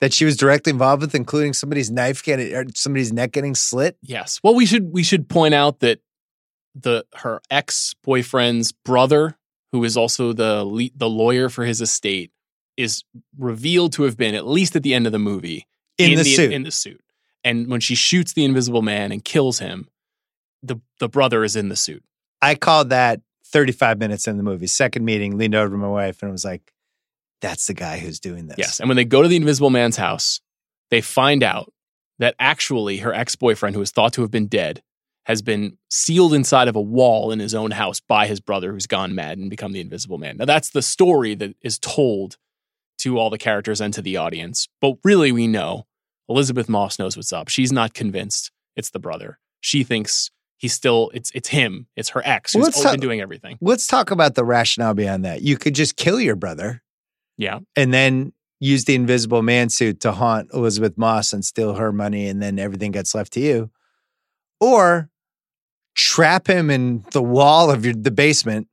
[0.04, 3.97] that she was directly involved with, including somebody's knife getting or somebody's neck getting slit.
[4.01, 4.38] Yes.
[4.43, 6.01] Well, we should we should point out that
[6.76, 9.38] the her ex boyfriend's brother,
[9.72, 12.32] who is also the le- the lawyer for his estate,
[12.76, 13.06] is
[13.39, 16.51] revealed to have been at least at the end of the movie In the suit.
[16.51, 16.99] In the suit,
[17.45, 19.88] and when she shoots the Invisible Man and kills him,
[20.62, 22.04] the the brother is in the suit.
[22.41, 24.68] I called that 35 minutes in the movie.
[24.68, 26.72] Second meeting, leaned over to my wife and was like,
[27.43, 28.57] that's the guy who's doing this.
[28.57, 28.79] Yes.
[28.79, 30.39] And when they go to the Invisible Man's house,
[30.89, 31.71] they find out
[32.19, 34.81] that actually her ex boyfriend, who is thought to have been dead,
[35.25, 38.87] has been sealed inside of a wall in his own house by his brother, who's
[38.87, 40.37] gone mad and become the Invisible Man.
[40.37, 42.37] Now, that's the story that is told
[42.99, 44.69] to all the characters and to the audience.
[44.79, 45.85] But really, we know
[46.29, 47.49] Elisabeth Moss knows what's up.
[47.49, 49.37] She's not convinced it's the brother.
[49.59, 53.19] She thinks he's still, it's, it's him, it's her ex who's Let's been talk- doing
[53.19, 53.57] everything.
[53.59, 55.41] Let's talk about the rationale behind that.
[55.41, 56.82] You could just kill your brother
[57.38, 57.59] Yeah.
[57.75, 62.27] and then use the invisible man suit to haunt Elisabeth Moss and steal her money,
[62.27, 63.69] and then everything gets left to you.
[64.59, 65.09] Or
[65.95, 68.67] trap him in the wall of your, the basement,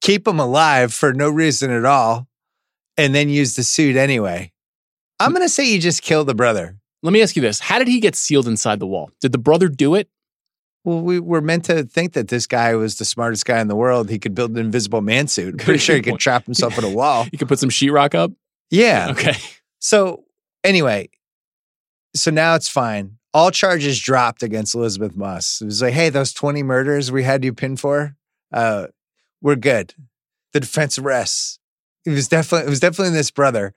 [0.00, 2.26] keep him alive for no reason at all,
[2.96, 4.50] and then use the suit anyway.
[5.20, 6.76] I'm going to say you just kill the brother.
[7.02, 9.10] Let me ask you this How did he get sealed inside the wall?
[9.20, 10.08] Did the brother do it?
[10.84, 13.76] Well, we were meant to think that this guy was the smartest guy in the
[13.76, 14.10] world.
[14.10, 15.58] He could build an invisible man suit.
[15.58, 17.26] Pretty sure he could trap himself in a wall.
[17.30, 18.32] He could put some sheetrock up?
[18.70, 19.08] Yeah.
[19.10, 19.34] Okay.
[19.78, 20.24] So
[20.62, 21.08] anyway,
[22.14, 23.18] so now it's fine.
[23.32, 25.60] All charges dropped against Elisabeth Moss.
[25.60, 28.16] It was like, hey, those 20 murders we had you pinned for,
[28.52, 28.86] uh,
[29.40, 29.94] we're good.
[30.52, 31.58] The defense rests.
[32.06, 33.74] It was definitely it was definitely this brother.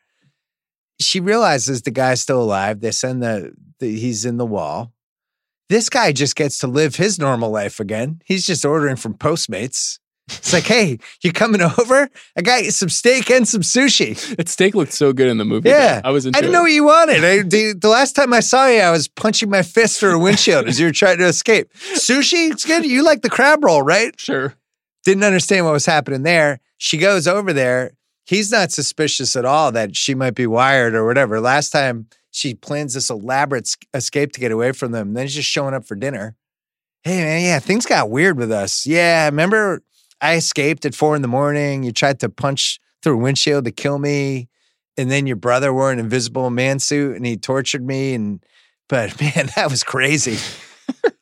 [1.00, 2.82] She realizes the guy's still alive.
[2.82, 4.94] They send the, the he's in the wall.
[5.70, 8.22] This guy just gets to live his normal life again.
[8.26, 10.00] He's just ordering from Postmates.
[10.30, 12.10] It's like, hey, you coming over?
[12.36, 14.16] I got you some steak and some sushi.
[14.38, 15.70] That steak looked so good in the movie.
[15.70, 16.02] Yeah.
[16.04, 16.52] I was I didn't it.
[16.52, 17.24] know what you wanted.
[17.24, 20.20] I, the, the last time I saw you, I was punching my fist through a
[20.20, 21.72] windshield as you were trying to escape.
[21.94, 22.86] Sushi, it's good.
[22.86, 24.20] You like the crab roll, right?
[24.20, 24.54] Sure.
[25.06, 26.60] Didn't understand what was happening there.
[26.78, 27.92] She goes over there.
[28.26, 31.40] He's not suspicious at all that she might be wired or whatever.
[31.40, 32.08] Last time
[32.38, 35.14] she plans this elaborate escape to get away from them.
[35.14, 36.36] Then she's just showing up for dinner.
[37.04, 38.86] Hey man, yeah, things got weird with us.
[38.86, 39.82] Yeah, remember
[40.22, 41.82] I escaped at four in the morning.
[41.82, 44.50] You tried to punch through a windshield to kill me,
[44.98, 48.14] and then your brother wore an invisible man suit and he tortured me.
[48.14, 48.44] And
[48.90, 50.38] but man, that was crazy.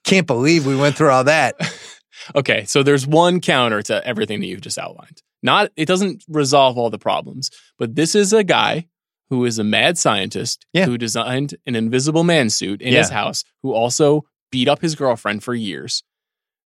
[0.03, 1.55] Can't believe we went through all that.
[2.33, 5.21] Okay, so there's one counter to everything that you've just outlined.
[5.43, 8.87] Not it doesn't resolve all the problems, but this is a guy
[9.29, 10.85] who is a mad scientist Yeah.
[10.85, 15.43] who designed an invisible man suit in his house, who also beat up his girlfriend
[15.43, 16.03] for years,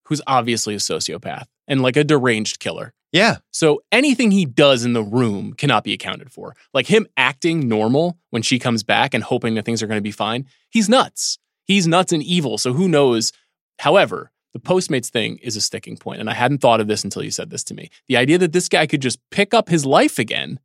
[0.06, 2.92] who's obviously a sociopath and like a deranged killer.
[3.10, 6.54] Yeah, So anything he does in the room cannot be accounted for.
[6.74, 10.02] Like him acting normal when she comes back and hoping that things are going to
[10.02, 10.44] be fine.
[10.68, 11.38] He's nuts.
[11.64, 12.58] He's nuts and evil.
[12.58, 13.32] So who knows?
[13.78, 17.22] However, the Postmates thing is a sticking point, and I hadn't thought of this until
[17.22, 17.88] you said this to me.
[18.08, 20.58] The idea that this guy could just pick up his life again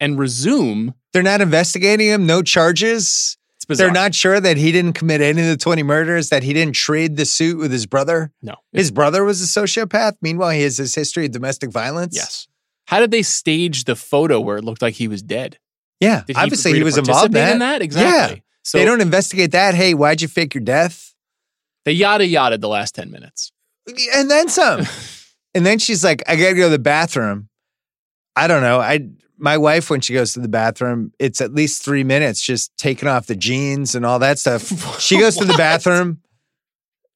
[0.00, 0.94] and resume.
[1.12, 2.26] they're not investigating him.
[2.26, 3.38] No charges.
[3.56, 3.86] It's bizarre.
[3.86, 6.74] They're not sure that he didn't commit any of the 20 murders, that he didn't
[6.74, 8.32] trade the suit with his brother.
[8.42, 8.56] No.
[8.72, 10.16] His brother was a sociopath.
[10.20, 12.14] Meanwhile, he has his history of domestic violence.
[12.14, 12.46] yes.
[12.86, 15.58] How did they stage the photo where it looked like he was dead?
[15.98, 16.22] Yeah.
[16.26, 17.52] Did Obviously, he was involved in that.
[17.52, 17.82] in that.
[17.82, 18.44] Exactly.
[18.62, 19.74] So they don't investigate that.
[19.74, 21.14] Hey, why'd you fake your death?
[21.84, 23.52] they yada yada the last 10 minutes.
[24.14, 24.82] And then some.
[25.54, 27.48] and then she's like, I gotta go to the bathroom.
[28.34, 28.80] I don't know.
[28.80, 29.08] I
[29.38, 33.08] my wife, when she goes to the bathroom, it's at least three minutes just taking
[33.08, 35.00] off the jeans and all that stuff.
[35.00, 36.20] She goes to the bathroom.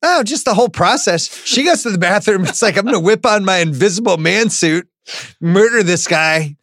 [0.03, 1.35] Oh, just the whole process.
[1.45, 2.45] She goes to the bathroom.
[2.45, 4.89] It's like, I'm going to whip on my invisible man suit,
[5.41, 6.57] murder this guy,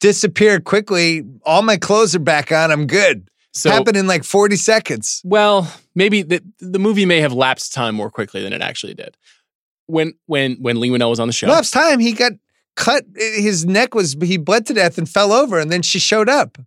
[0.00, 1.24] disappear quickly.
[1.44, 2.70] All my clothes are back on.
[2.70, 3.28] I'm good.
[3.52, 5.22] So Happened in like 40 seconds.
[5.24, 9.16] Well, maybe the the movie may have lapsed time more quickly than it actually did.
[9.86, 12.32] When when when Leigh Whannell was on the show, Last time he got
[12.76, 15.58] cut, his neck was, he bled to death and fell over.
[15.58, 16.58] And then she showed up.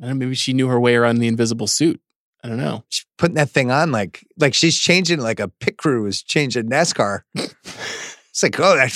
[0.00, 2.00] I don't know, maybe she knew her way around the invisible suit.
[2.44, 2.84] I don't know.
[2.88, 6.70] She's putting that thing on like, like she's changing like a pit crew is changing
[6.70, 7.22] NASCAR.
[7.34, 8.90] it's like, oh, I,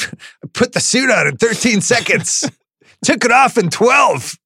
[0.53, 2.49] put the suit on in 13 seconds,
[3.05, 4.39] took it off in 12.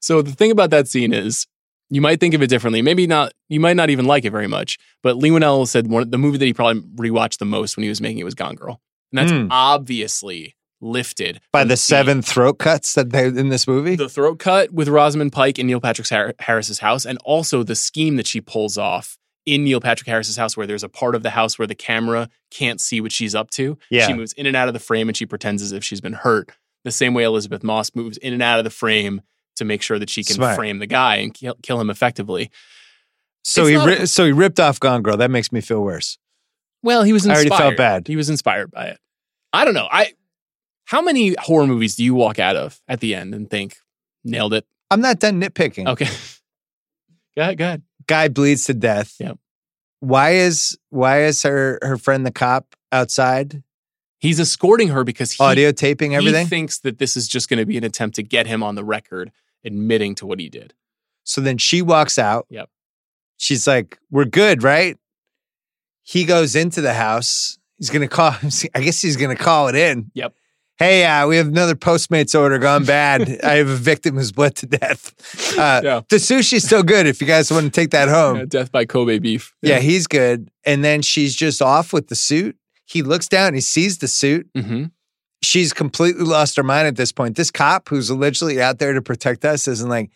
[0.00, 1.46] So the thing about that scene is,
[1.90, 2.82] you might think of it differently.
[2.82, 3.32] Maybe not.
[3.48, 4.78] You might not even like it very much.
[5.02, 7.88] But Leigh Whannell said one the movie that he probably rewatched the most when he
[7.88, 8.80] was making it was Gone Girl,
[9.10, 9.48] and that's Hmm.
[9.50, 13.96] obviously lifted By the seven throat cuts that they in this movie.
[13.96, 17.74] the throat cut with Rosamund Pike in Neil Patrick Har- Harris's house, and also the
[17.74, 21.22] scheme that she pulls off in Neil Patrick Harris's house, where there's a part of
[21.22, 23.76] the house where the camera can't see what she's up to.
[23.90, 24.06] Yeah.
[24.06, 26.12] She moves in and out of the frame, and she pretends as if she's been
[26.12, 26.50] hurt.
[26.84, 29.22] The same way Elisabeth Moss moves in and out of the frame
[29.56, 30.56] to make sure that she can Smart.
[30.56, 32.50] frame the guy and kill, kill him effectively.
[33.44, 35.16] so it's he not ri- a- so he ripped off Gone Girl.
[35.18, 36.16] That makes me feel worse.
[36.82, 38.06] Well, he was I already felt bad.
[38.08, 38.98] He was inspired by it.
[39.52, 39.88] I don't know.
[39.90, 40.12] I
[40.90, 43.76] how many horror movies do you walk out of at the end and think
[44.24, 44.66] nailed it?
[44.90, 45.86] I'm not done nitpicking.
[45.86, 46.06] Okay.
[47.36, 47.58] go ahead.
[47.58, 47.82] Go ahead.
[48.08, 49.14] Guy bleeds to death.
[49.20, 49.38] Yep.
[50.00, 53.62] Why is why is her her friend the cop outside
[54.18, 56.44] He's escorting her because he, audio taping everything?
[56.44, 58.74] he thinks that this is just going to be an attempt to get him on
[58.74, 59.30] the record
[59.64, 60.74] admitting to what he did.
[61.22, 62.46] So then she walks out.
[62.50, 62.68] Yep.
[63.36, 64.98] She's like, "We're good, right?"
[66.02, 67.58] He goes into the house.
[67.78, 68.34] He's gonna call.
[68.74, 70.10] I guess he's gonna call it in.
[70.14, 70.34] Yep.
[70.80, 73.38] Hey, uh, we have another Postmates order gone bad.
[73.44, 75.12] I have a victim who's bled to death.
[75.58, 76.00] Uh, Yeah.
[76.08, 78.38] The sushi's still good if you guys want to take that home.
[78.38, 79.54] Uh, death by Kobe beef.
[79.60, 80.48] Yeah, he's good.
[80.64, 82.56] And then she's just off with the suit.
[82.86, 84.48] He looks down, he sees the suit.
[84.56, 84.84] hmm
[85.42, 87.36] She's completely lost her mind at this point.
[87.36, 90.10] This cop who's allegedly out there to protect us isn't like,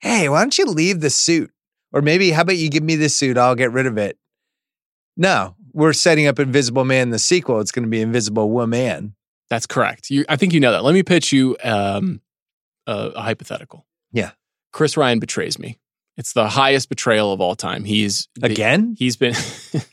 [0.00, 1.50] hey, why don't you leave the suit?
[1.92, 3.36] Or maybe, how about you give me the suit?
[3.38, 4.18] I'll get rid of it.
[5.16, 7.60] No, we're setting up Invisible Man, the sequel.
[7.60, 9.14] It's going to be Invisible Woman.
[9.50, 10.10] That's correct.
[10.10, 10.82] You, I think you know that.
[10.84, 12.20] Let me pitch you um,
[12.86, 13.86] a, a hypothetical.
[14.12, 14.32] Yeah.
[14.72, 15.78] Chris Ryan betrays me.
[16.16, 17.84] It's the highest betrayal of all time.
[17.84, 18.96] He's Again?
[18.98, 19.34] he's been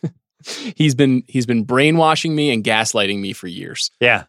[0.76, 3.91] he's been he's been brainwashing me and gaslighting me for years.
[3.99, 4.24] Yeah.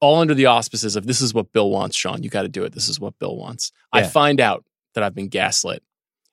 [0.00, 2.22] all under the auspices of this is what Bill wants, Sean.
[2.22, 2.72] You got to do it.
[2.72, 3.72] This is what Bill wants.
[3.92, 5.82] I find out that I've been gaslit.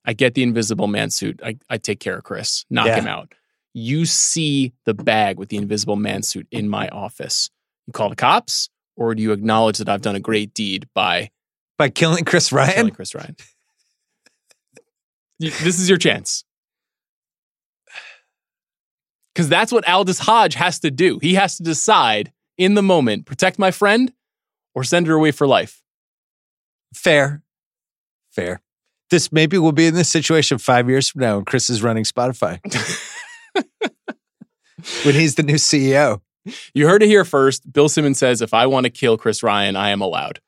[0.05, 1.39] I get the invisible man suit.
[1.43, 2.95] I, I take care of Chris, knock Yeah.
[2.99, 3.33] him out.
[3.73, 7.49] You see the bag with the invisible man suit in my office.
[7.89, 11.31] You call the cops, or do you acknowledge that I've done a great deed by
[11.75, 12.75] By killing Chris Ryan?
[12.75, 13.35] killing Chris Ryan?
[15.39, 16.43] This is your chance.
[19.33, 21.17] Because that's what Aldis Hodge has to do.
[21.19, 24.13] He has to decide in the moment, protect my friend
[24.75, 25.81] or send her away for life.
[26.93, 27.41] Fair.
[28.29, 28.61] Fair.
[29.09, 32.03] This maybe we'll be in this situation five years from now when Chris is running
[32.03, 32.59] Spotify.
[35.03, 36.21] when he's the new CEO.
[36.73, 37.71] You heard it here first.
[37.71, 40.39] Bill Simmons says, if I want to kill Chris Ryan, I am allowed.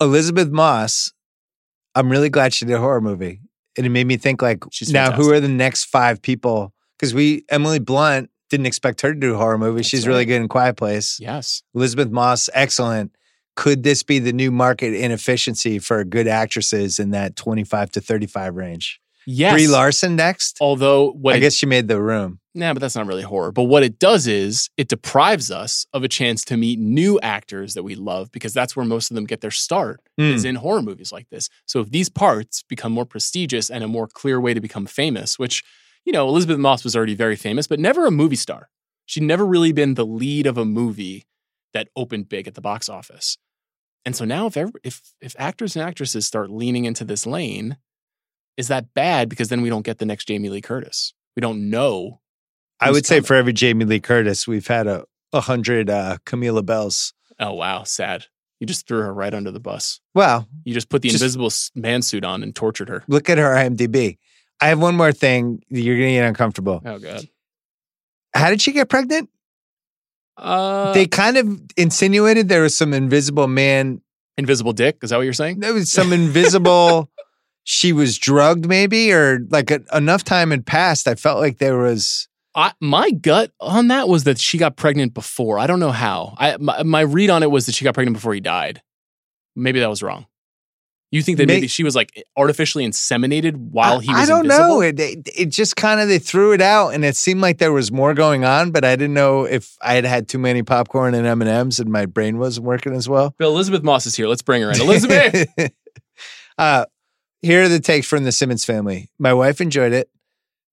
[0.00, 1.12] Elisabeth Moss,
[1.94, 3.40] I'm really glad she did a horror movie.
[3.76, 6.74] And it made me think like She's now who are the next five people?
[6.98, 9.76] Because we Emily Blunt didn't expect her to do a horror movie.
[9.76, 11.18] That's She's really good in Quiet Place.
[11.20, 11.62] Yes.
[11.74, 13.14] Elisabeth Moss, excellent.
[13.56, 18.56] Could this be the new market inefficiency for good actresses in that 25 to 35
[18.56, 19.00] range?
[19.26, 19.52] Yes.
[19.52, 20.58] Brie Larson next?
[20.60, 22.39] Although, I guess she made the room.
[22.52, 23.52] Nah, but that's not really horror.
[23.52, 27.74] But what it does is it deprives us of a chance to meet new actors
[27.74, 30.34] that we love because that's where most of them get their start Mm.
[30.34, 31.48] is in horror movies like this.
[31.66, 35.38] So if these parts become more prestigious and a more clear way to become famous,
[35.38, 35.62] which,
[36.04, 38.68] you know, Elisabeth Moss was already very famous, but never a movie star.
[39.06, 41.26] She'd never really been the lead of a movie
[41.72, 43.38] that opened big at the box office.
[44.04, 47.76] And so now if ever, if if actors and actresses start leaning into this lane,
[48.56, 51.14] is that bad because then we don't get the next Jamie Lee Curtis?
[51.36, 52.20] We don't know
[52.80, 56.62] I would say for every Jamie Lee Curtis, we've had a, a hundred uh, Camilla
[56.62, 57.12] Belles.
[57.38, 58.26] Oh wow, sad.
[58.58, 60.00] You just threw her right under the bus.
[60.14, 63.04] Well, You just put the Just- invisible man suit on and tortured her.
[63.08, 64.18] look at her IMDb.
[64.60, 65.62] I have one more thing.
[65.70, 66.82] You're going to get uncomfortable.
[66.84, 67.26] Oh god.
[68.34, 69.30] How did she get pregnant?
[70.36, 74.00] Uh, they kind of insinuated there was some invisible man.
[74.38, 74.98] invisible dick.
[75.02, 75.60] Is that what you're saying?
[75.60, 77.10] There was some invisible.
[77.64, 81.08] she was drugged, maybe, or like a, enough time had passed.
[81.08, 82.28] I felt like there was.
[82.54, 85.58] I, my gut on that was that she got pregnant before.
[85.58, 86.34] I don't know how.
[86.38, 88.82] I my, my read on it was that she got pregnant before he died.
[89.54, 90.26] Maybe that was wrong.
[91.12, 94.44] You think that May- maybe she was like artificially inseminated while he was I don't
[94.44, 94.68] invisible?
[94.68, 94.80] know.
[94.80, 97.72] It, it it just kind of they threw it out, and it seemed like there
[97.72, 101.14] was more going on, but I didn't know if I had had too many popcorn
[101.14, 103.34] and M and my brain wasn't working as well.
[103.38, 104.28] Bill, Elisabeth Moss is here.
[104.28, 104.80] Let's bring her in.
[104.80, 105.48] Elisabeth.
[106.58, 106.84] uh,
[107.42, 109.10] here are the takes from the Simmons family.
[109.18, 110.08] My wife enjoyed it.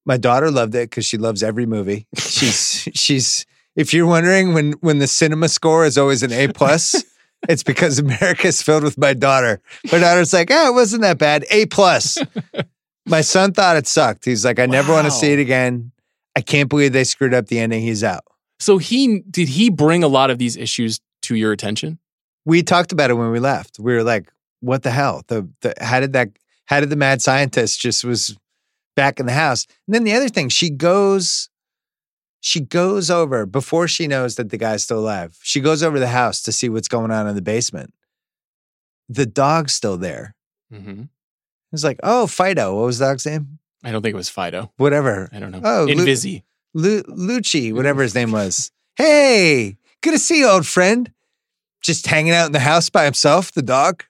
[0.07, 2.07] My daughter loved it because she loves every movie.
[2.17, 3.45] She's she's.
[3.75, 7.03] If you're wondering when when the cinema score is always an A plus,
[7.49, 9.61] it's because America's filled with my daughter.
[9.91, 11.45] My daughter's like, oh, it wasn't that bad.
[11.51, 12.17] A plus.
[13.05, 14.25] my son thought it sucked.
[14.25, 15.91] He's like, I never want to see it again.
[16.35, 17.81] I can't believe they screwed up the ending.
[17.81, 18.23] He's out.
[18.59, 21.99] so he did he bring a lot of these issues to your attention?
[22.47, 23.77] we talked about it when we left.
[23.77, 24.31] We were like,
[24.61, 25.21] "What the hell?
[25.27, 26.29] The, the how did that?
[26.65, 28.37] How did the mad scientist just was
[28.97, 31.49] back in the house?" And then the other thing, she goes,
[32.41, 35.37] she goes over before she knows that the guy's still alive.
[35.41, 37.93] She goes over the house to see what's going on in the basement.
[39.07, 40.35] The dog's still there.
[40.73, 41.03] Mm-hmm.
[41.71, 42.75] It's like, "Oh, Fido.
[42.75, 43.59] What was the dog's name?
[43.83, 44.71] I don't think it was Fido.
[44.77, 45.29] Whatever.
[45.31, 45.61] I don't know.
[45.63, 46.43] Oh, Lu- Invisi.
[46.73, 48.71] Lu- Lucci, whatever his name was.
[48.95, 51.11] Hey, good to see you, old friend.
[51.81, 54.03] Just hanging out in the house by himself, the dog.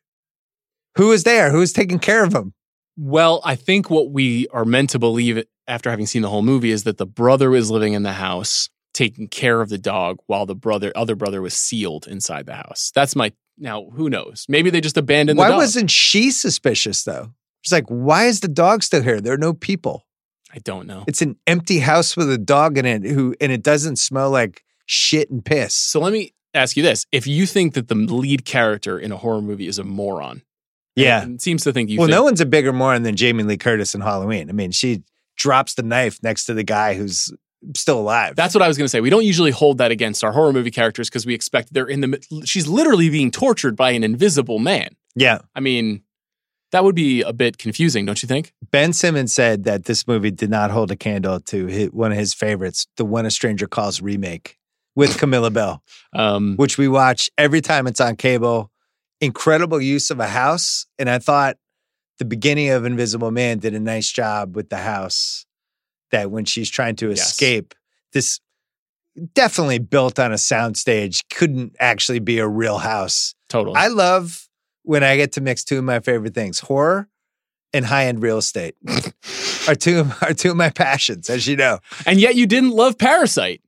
[0.95, 1.51] Who was there?
[1.51, 2.53] Who was taking care of him?
[2.97, 6.71] Well, I think what we are meant to believe after having seen the whole movie
[6.71, 10.47] is that the brother was living in the house taking care of the dog while
[10.47, 12.91] the brother other brother was sealed inside the house.
[12.95, 14.45] That's my now who knows?
[14.49, 17.33] Maybe they just abandoned the why wasn't she suspicious though?
[17.63, 19.21] It's like, why is the dog still here?
[19.21, 20.07] There are no people.
[20.51, 21.03] I don't know.
[21.07, 24.63] It's an empty house with a dog in it who and it doesn't smell like
[24.87, 25.75] shit and piss.
[25.75, 27.05] So let me ask you this.
[27.11, 30.41] If you think that the lead character in a horror movie is a moron,
[31.03, 31.21] Yeah.
[31.21, 33.57] and seems to think you well, think, no one's a bigger moron than Jamie Lee
[33.57, 34.49] Curtis in Halloween.
[34.49, 35.03] I mean, she
[35.36, 37.32] drops the knife next to the guy who's
[37.75, 38.36] still alive.
[38.36, 39.01] That's what I was going to say.
[39.01, 42.01] We don't usually hold that against our horror movie characters because we expect they're in
[42.01, 42.41] the.
[42.45, 44.89] She's literally being tortured by an invisible man.
[45.15, 45.39] yeah.
[45.55, 46.03] I mean,
[46.71, 48.53] that would be a bit confusing, don't you think?
[48.71, 52.17] Ben Simmons said that this movie did not hold a candle to his, one of
[52.17, 54.57] his favorites, the When a Stranger Calls remake
[54.95, 55.82] with Camilla Belle,
[56.13, 58.71] Um, which we watch every time it's on cable.
[59.21, 60.85] Incredible use of a house.
[60.99, 61.57] And I thought
[62.19, 65.45] the beginning of Invisible Man did a nice job with the house
[66.11, 67.29] that when she's trying to Yes.
[67.31, 67.73] escape,
[68.13, 68.39] this
[69.33, 73.33] definitely built on a soundstage, couldn't actually be a real house.
[73.49, 73.75] totally.
[73.75, 74.47] I love
[74.83, 77.09] when I get to mix two of my favorite things horror
[77.73, 78.75] and high end real estate
[79.67, 81.79] are two of, are two of my passions, as you know.
[82.05, 83.61] and yet you didn't love Parasite.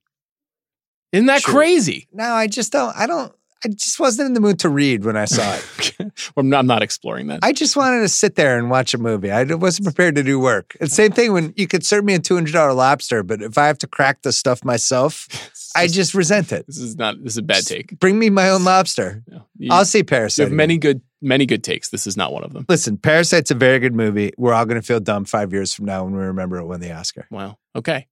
[1.12, 1.54] Isn't that Sure.
[1.56, 2.08] crazy?
[2.14, 3.34] No, I just don't, I don't,
[3.66, 5.96] I just wasn't in the mood to read when I saw it.
[6.38, 7.40] I'm, not, I'm not exploring that.
[7.44, 9.32] I just wanted to sit there and watch a movie.
[9.32, 10.78] I wasn't prepared to do work.
[10.80, 13.78] It's same thing when you could serve me a $200 lobster, but if I have
[13.80, 15.28] to crack the stuff myself,
[15.70, 16.66] It's I just- just resent it.
[16.66, 17.22] this is not.
[17.24, 18.00] This is a bad Just take.
[18.00, 19.22] Bring me my own lobster.
[19.28, 19.46] No.
[19.58, 20.48] You, I'll see you Parasite.
[20.48, 21.90] have many good, many good takes.
[21.90, 22.66] This is not one of them.
[22.68, 24.32] Listen, Parasite's a very good movie.
[24.36, 26.80] We're all going to feel dumb five years from now when we remember it won
[26.80, 27.28] the Oscar.
[27.30, 27.58] Wow.
[27.76, 28.08] Okay.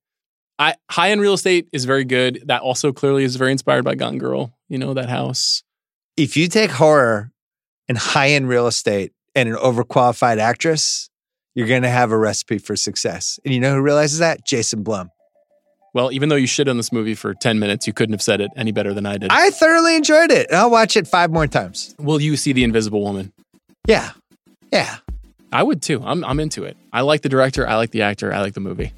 [0.60, 2.44] I high end real estate is very good.
[2.48, 4.54] That also clearly is very inspired by Gone Girl.
[4.70, 5.64] You know that house.
[6.16, 7.32] If you take horror
[7.88, 11.10] and high end real estate and an overqualified actress,
[11.54, 13.40] you're going to have a recipe for success.
[13.46, 14.46] And you know who realizes that?
[14.46, 15.12] Jason Blum.
[15.94, 18.42] Well, even though you shit on this movie for 10 minutes, you couldn't have said
[18.42, 19.32] it any better than I did.
[19.32, 20.52] I thoroughly enjoyed it.
[20.52, 21.96] I'll watch it five more times.
[21.98, 23.32] Will you see The Invisible Woman?
[23.88, 24.12] Yeah.
[24.72, 24.98] Yeah.
[25.52, 26.02] I would too.
[26.04, 26.78] I'm, I'm into it.
[26.92, 27.68] I like the director.
[27.68, 28.34] I like the actor.
[28.34, 28.92] I like the movie.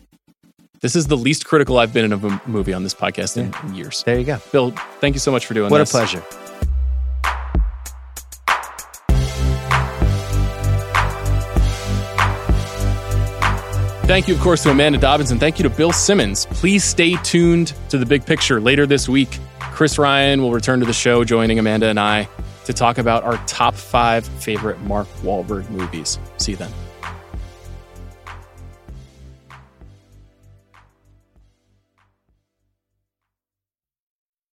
[0.82, 3.76] This is the least critical I've been in a movie on this podcast in, in
[3.76, 4.02] years.
[4.04, 4.40] There you go.
[4.52, 5.94] Bill, thank you so much for doing What this.
[5.94, 6.46] What a pleasure.
[14.08, 16.48] Thank you, of course, to Amanda Dobbins, and thank you to Bill Simmons.
[16.48, 19.38] Please stay tuned to the big picture later this week.
[19.60, 22.28] Chris Ryan will return to the show, joining Amanda and I
[22.66, 26.18] to talk about our top five favorite Mark Wahlberg movies.
[26.38, 26.72] See you then.